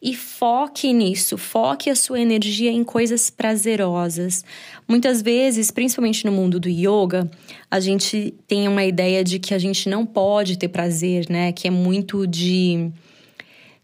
e 0.01 0.15
foque 0.15 0.93
nisso, 0.93 1.37
foque 1.37 1.91
a 1.91 1.97
sua 1.97 2.21
energia 2.21 2.71
em 2.71 2.85
coisas 2.85 3.31
prazerosas. 3.31 4.45
Muitas 4.87 5.21
vezes, 5.21 5.73
principalmente 5.73 6.25
no 6.25 6.31
mundo 6.31 6.61
do 6.61 6.69
yoga, 6.69 7.29
a 7.69 7.81
gente 7.81 8.33
tem 8.47 8.69
uma 8.69 8.85
ideia 8.85 9.25
de 9.25 9.41
que 9.41 9.53
a 9.53 9.59
gente 9.59 9.89
não 9.89 10.07
pode 10.07 10.57
ter 10.57 10.69
prazer, 10.69 11.27
né? 11.29 11.51
Que 11.51 11.67
é 11.67 11.71
muito 11.71 12.29
de 12.29 12.93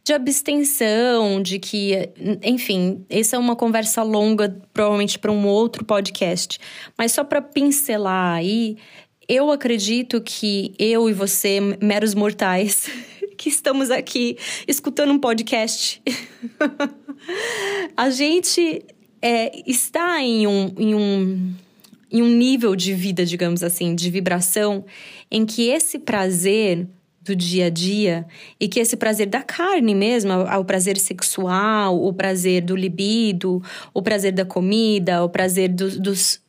de 0.05 0.13
abstenção, 0.13 1.41
de 1.41 1.59
que, 1.59 2.11
enfim, 2.43 3.07
essa 3.09 3.37
é 3.37 3.39
uma 3.39 3.57
conversa 3.57 4.03
longa, 4.03 4.61
provavelmente 4.71 5.19
para 5.19 5.33
um 5.33 5.47
outro 5.47 5.83
podcast. 5.83 6.59
Mas 6.97 7.13
só 7.13 7.25
para 7.25 7.41
pincelar 7.41 8.37
aí, 8.37 8.77
eu 9.27 9.51
acredito 9.51 10.21
que 10.21 10.75
eu 10.79 11.09
e 11.09 11.15
você, 11.15 11.59
meros 11.81 12.15
mortais, 12.15 12.87
que 13.39 13.49
estamos 13.49 13.91
aqui 13.91 14.37
escutando 14.69 15.11
um 15.11 15.19
podcast, 15.19 16.03
a 17.97 18.11
gente 18.11 18.85
é, 19.23 19.63
está 19.67 20.21
em 20.21 20.47
um, 20.47 20.75
em 20.77 20.95
um 20.95 21.55
em 22.13 22.23
um 22.23 22.29
nível 22.29 22.77
de 22.77 22.95
vida, 22.95 23.27
digamos 23.27 23.65
assim, 23.65 23.93
de 23.93 24.09
vibração, 24.09 24.85
em 25.29 25.45
que 25.45 25.69
esse 25.69 25.99
prazer 25.99 26.87
do 27.25 27.35
dia 27.35 27.67
a 27.67 27.71
dia 27.71 28.27
e 28.61 28.69
que 28.69 28.79
esse 28.79 28.97
prazer 28.97 29.27
da 29.27 29.43
carne 29.43 29.95
mesmo, 29.95 30.33
o 30.33 30.65
prazer 30.65 30.99
sexual, 30.99 32.01
o 32.05 32.13
prazer 32.13 32.63
do 32.63 32.77
libido, 32.77 33.63
o 33.95 34.03
prazer 34.03 34.33
da 34.33 34.45
comida, 34.45 35.25
o 35.25 35.29
prazer 35.29 35.71
do, 35.71 35.99
dos 35.99 36.41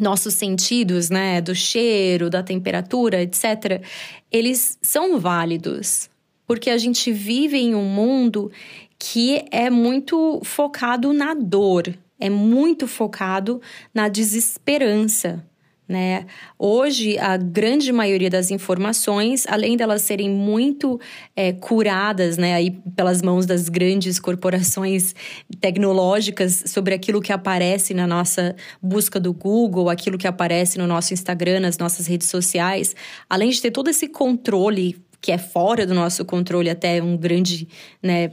nossos 0.00 0.34
sentidos, 0.34 1.08
né, 1.08 1.40
do 1.40 1.54
cheiro, 1.54 2.28
da 2.28 2.42
temperatura, 2.42 3.22
etc., 3.22 3.82
eles 4.30 4.78
são 4.82 5.18
válidos, 5.18 6.10
porque 6.46 6.70
a 6.70 6.78
gente 6.78 7.12
vive 7.12 7.58
em 7.58 7.74
um 7.74 7.84
mundo 7.84 8.50
que 8.98 9.44
é 9.50 9.70
muito 9.70 10.40
focado 10.44 11.12
na 11.12 11.32
dor, 11.34 11.94
é 12.18 12.28
muito 12.28 12.86
focado 12.86 13.60
na 13.94 14.08
desesperança 14.08 15.44
né? 15.90 16.24
Hoje, 16.56 17.18
a 17.18 17.36
grande 17.36 17.90
maioria 17.90 18.30
das 18.30 18.52
informações, 18.52 19.44
além 19.48 19.76
delas 19.76 20.02
serem 20.02 20.30
muito 20.30 21.00
é, 21.34 21.52
curadas 21.52 22.38
né, 22.38 22.54
aí 22.54 22.70
pelas 22.94 23.20
mãos 23.20 23.44
das 23.44 23.68
grandes 23.68 24.20
corporações 24.20 25.16
tecnológicas 25.60 26.62
sobre 26.66 26.94
aquilo 26.94 27.20
que 27.20 27.32
aparece 27.32 27.92
na 27.92 28.06
nossa 28.06 28.54
busca 28.80 29.18
do 29.18 29.32
Google, 29.32 29.90
aquilo 29.90 30.16
que 30.16 30.28
aparece 30.28 30.78
no 30.78 30.86
nosso 30.86 31.12
Instagram, 31.12 31.58
nas 31.58 31.76
nossas 31.76 32.06
redes 32.06 32.28
sociais, 32.28 32.94
além 33.28 33.50
de 33.50 33.60
ter 33.60 33.72
todo 33.72 33.90
esse 33.90 34.06
controle 34.06 34.96
que 35.20 35.32
é 35.32 35.38
fora 35.38 35.84
do 35.84 35.92
nosso 35.92 36.24
controle 36.24 36.70
até 36.70 37.02
um 37.02 37.16
grande, 37.16 37.66
né, 38.00 38.30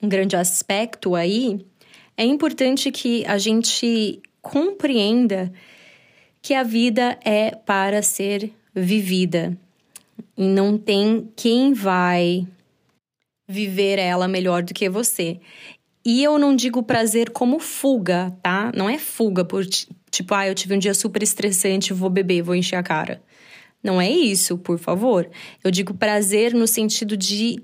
um 0.00 0.08
grande 0.08 0.36
aspecto 0.36 1.16
aí, 1.16 1.58
é 2.16 2.24
importante 2.24 2.92
que 2.92 3.26
a 3.26 3.36
gente 3.36 4.22
compreenda 4.40 5.52
que 6.42 6.54
a 6.54 6.62
vida 6.62 7.18
é 7.24 7.50
para 7.54 8.02
ser 8.02 8.52
vivida 8.74 9.56
e 10.36 10.44
não 10.44 10.78
tem 10.78 11.28
quem 11.36 11.72
vai 11.72 12.46
viver 13.48 13.98
ela 13.98 14.28
melhor 14.28 14.62
do 14.62 14.72
que 14.72 14.88
você. 14.88 15.40
E 16.04 16.22
eu 16.22 16.38
não 16.38 16.56
digo 16.56 16.82
prazer 16.82 17.30
como 17.30 17.58
fuga, 17.58 18.34
tá? 18.42 18.72
Não 18.74 18.88
é 18.88 18.96
fuga 18.96 19.44
por 19.44 19.66
tipo, 19.66 20.34
ah, 20.34 20.46
eu 20.46 20.54
tive 20.54 20.74
um 20.74 20.78
dia 20.78 20.94
super 20.94 21.22
estressante, 21.22 21.92
vou 21.92 22.08
beber, 22.08 22.42
vou 22.42 22.54
encher 22.54 22.76
a 22.76 22.82
cara. 22.82 23.22
Não 23.82 24.00
é 24.00 24.10
isso, 24.10 24.56
por 24.58 24.78
favor. 24.78 25.28
Eu 25.62 25.70
digo 25.70 25.94
prazer 25.94 26.54
no 26.54 26.66
sentido 26.66 27.16
de 27.16 27.62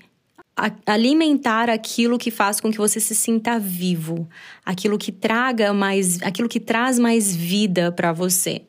alimentar 0.87 1.69
aquilo 1.69 2.17
que 2.17 2.31
faz 2.31 2.61
com 2.61 2.71
que 2.71 2.79
você 2.79 2.99
se 2.99 3.15
sinta 3.15 3.59
vivo, 3.59 4.27
aquilo 4.65 4.97
que 4.97 5.13
traga 5.13 5.73
mais, 5.75 6.23
aquilo 6.23 6.49
que 6.49 6.59
traz 6.59 6.99
mais 6.99 7.37
vida 7.37 7.93
para 7.93 8.11
você, 8.11 8.63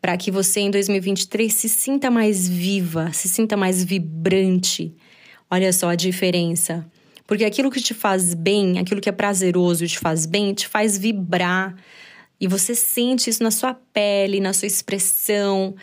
para 0.00 0.16
que 0.16 0.30
você 0.30 0.60
em 0.60 0.70
2023 0.70 1.52
se 1.52 1.68
sinta 1.68 2.10
mais 2.10 2.48
viva, 2.48 3.12
se 3.12 3.28
sinta 3.28 3.56
mais 3.56 3.84
vibrante. 3.84 4.92
Olha 5.48 5.72
só 5.72 5.90
a 5.90 5.94
diferença. 5.94 6.84
Porque 7.26 7.44
aquilo 7.44 7.70
que 7.70 7.80
te 7.80 7.94
faz 7.94 8.34
bem, 8.34 8.80
aquilo 8.80 9.00
que 9.00 9.08
é 9.08 9.12
prazeroso 9.12 9.86
te 9.86 10.00
faz 10.00 10.26
bem, 10.26 10.52
te 10.52 10.66
faz 10.66 10.98
vibrar. 10.98 11.76
E 12.40 12.48
você 12.48 12.74
sente 12.74 13.30
isso 13.30 13.42
na 13.42 13.52
sua 13.52 13.72
pele, 13.72 14.40
na 14.40 14.52
sua 14.52 14.66
expressão, 14.66 15.76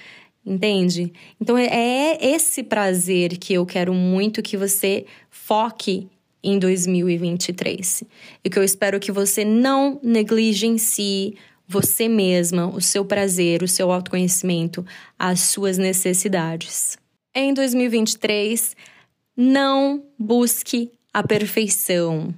entende? 0.47 1.11
Então 1.39 1.57
é, 1.57 1.67
é 1.67 2.25
esse 2.25 2.63
prazer 2.63 3.37
que 3.37 3.53
eu 3.53 3.65
quero 3.65 3.93
muito 3.93 4.41
que 4.41 4.55
você 4.55 5.05
foque 5.29 6.07
em 6.41 6.57
2023. 6.57 8.03
E 8.43 8.49
que 8.49 8.57
eu 8.57 8.63
espero 8.63 8.99
que 8.99 9.11
você 9.11 9.43
não 9.43 9.99
negligencie 10.01 11.35
você 11.67 12.07
mesma, 12.07 12.67
o 12.67 12.79
seu 12.79 13.03
prazer, 13.03 13.61
o 13.61 13.67
seu 13.67 13.91
autoconhecimento, 13.91 14.85
as 15.19 15.41
suas 15.41 15.77
necessidades. 15.77 16.97
Em 17.35 17.53
2023, 17.53 18.73
não 19.35 20.01
busque 20.17 20.89
a 21.13 21.21
perfeição. 21.21 22.33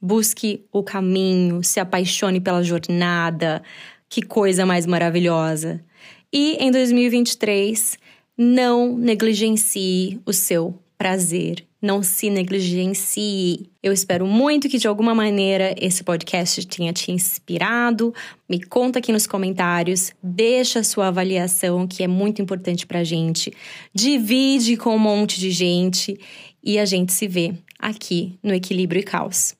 Busque 0.00 0.64
o 0.72 0.82
caminho, 0.82 1.62
se 1.62 1.78
apaixone 1.78 2.40
pela 2.40 2.62
jornada. 2.62 3.62
Que 4.08 4.22
coisa 4.22 4.64
mais 4.64 4.86
maravilhosa! 4.86 5.84
E 6.32 6.56
em 6.60 6.70
2023, 6.70 7.98
não 8.36 8.96
negligencie 8.96 10.20
o 10.26 10.32
seu 10.32 10.78
prazer. 10.96 11.64
Não 11.80 12.02
se 12.02 12.28
negligencie. 12.28 13.70
Eu 13.82 13.92
espero 13.92 14.26
muito 14.26 14.68
que 14.68 14.78
de 14.78 14.88
alguma 14.88 15.14
maneira 15.14 15.74
esse 15.78 16.02
podcast 16.02 16.66
tenha 16.66 16.92
te 16.92 17.12
inspirado. 17.12 18.12
Me 18.48 18.60
conta 18.60 18.98
aqui 18.98 19.12
nos 19.12 19.26
comentários, 19.26 20.12
deixa 20.20 20.80
a 20.80 20.84
sua 20.84 21.06
avaliação, 21.06 21.86
que 21.86 22.02
é 22.02 22.08
muito 22.08 22.42
importante 22.42 22.84
pra 22.84 23.04
gente. 23.04 23.52
Divide 23.94 24.76
com 24.76 24.94
um 24.94 24.98
monte 24.98 25.38
de 25.38 25.52
gente 25.52 26.18
e 26.62 26.78
a 26.78 26.84
gente 26.84 27.12
se 27.12 27.28
vê 27.28 27.54
aqui 27.78 28.36
no 28.42 28.52
Equilíbrio 28.52 29.00
e 29.00 29.04
Caos. 29.04 29.54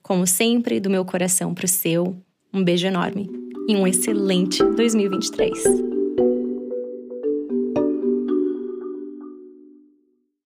Como 0.00 0.26
sempre, 0.26 0.78
do 0.78 0.88
meu 0.88 1.04
coração 1.04 1.52
pro 1.52 1.66
seu, 1.66 2.16
um 2.52 2.62
beijo 2.62 2.86
enorme 2.86 3.28
e 3.68 3.74
um 3.74 3.86
excelente 3.86 4.62
2023. 4.62 5.93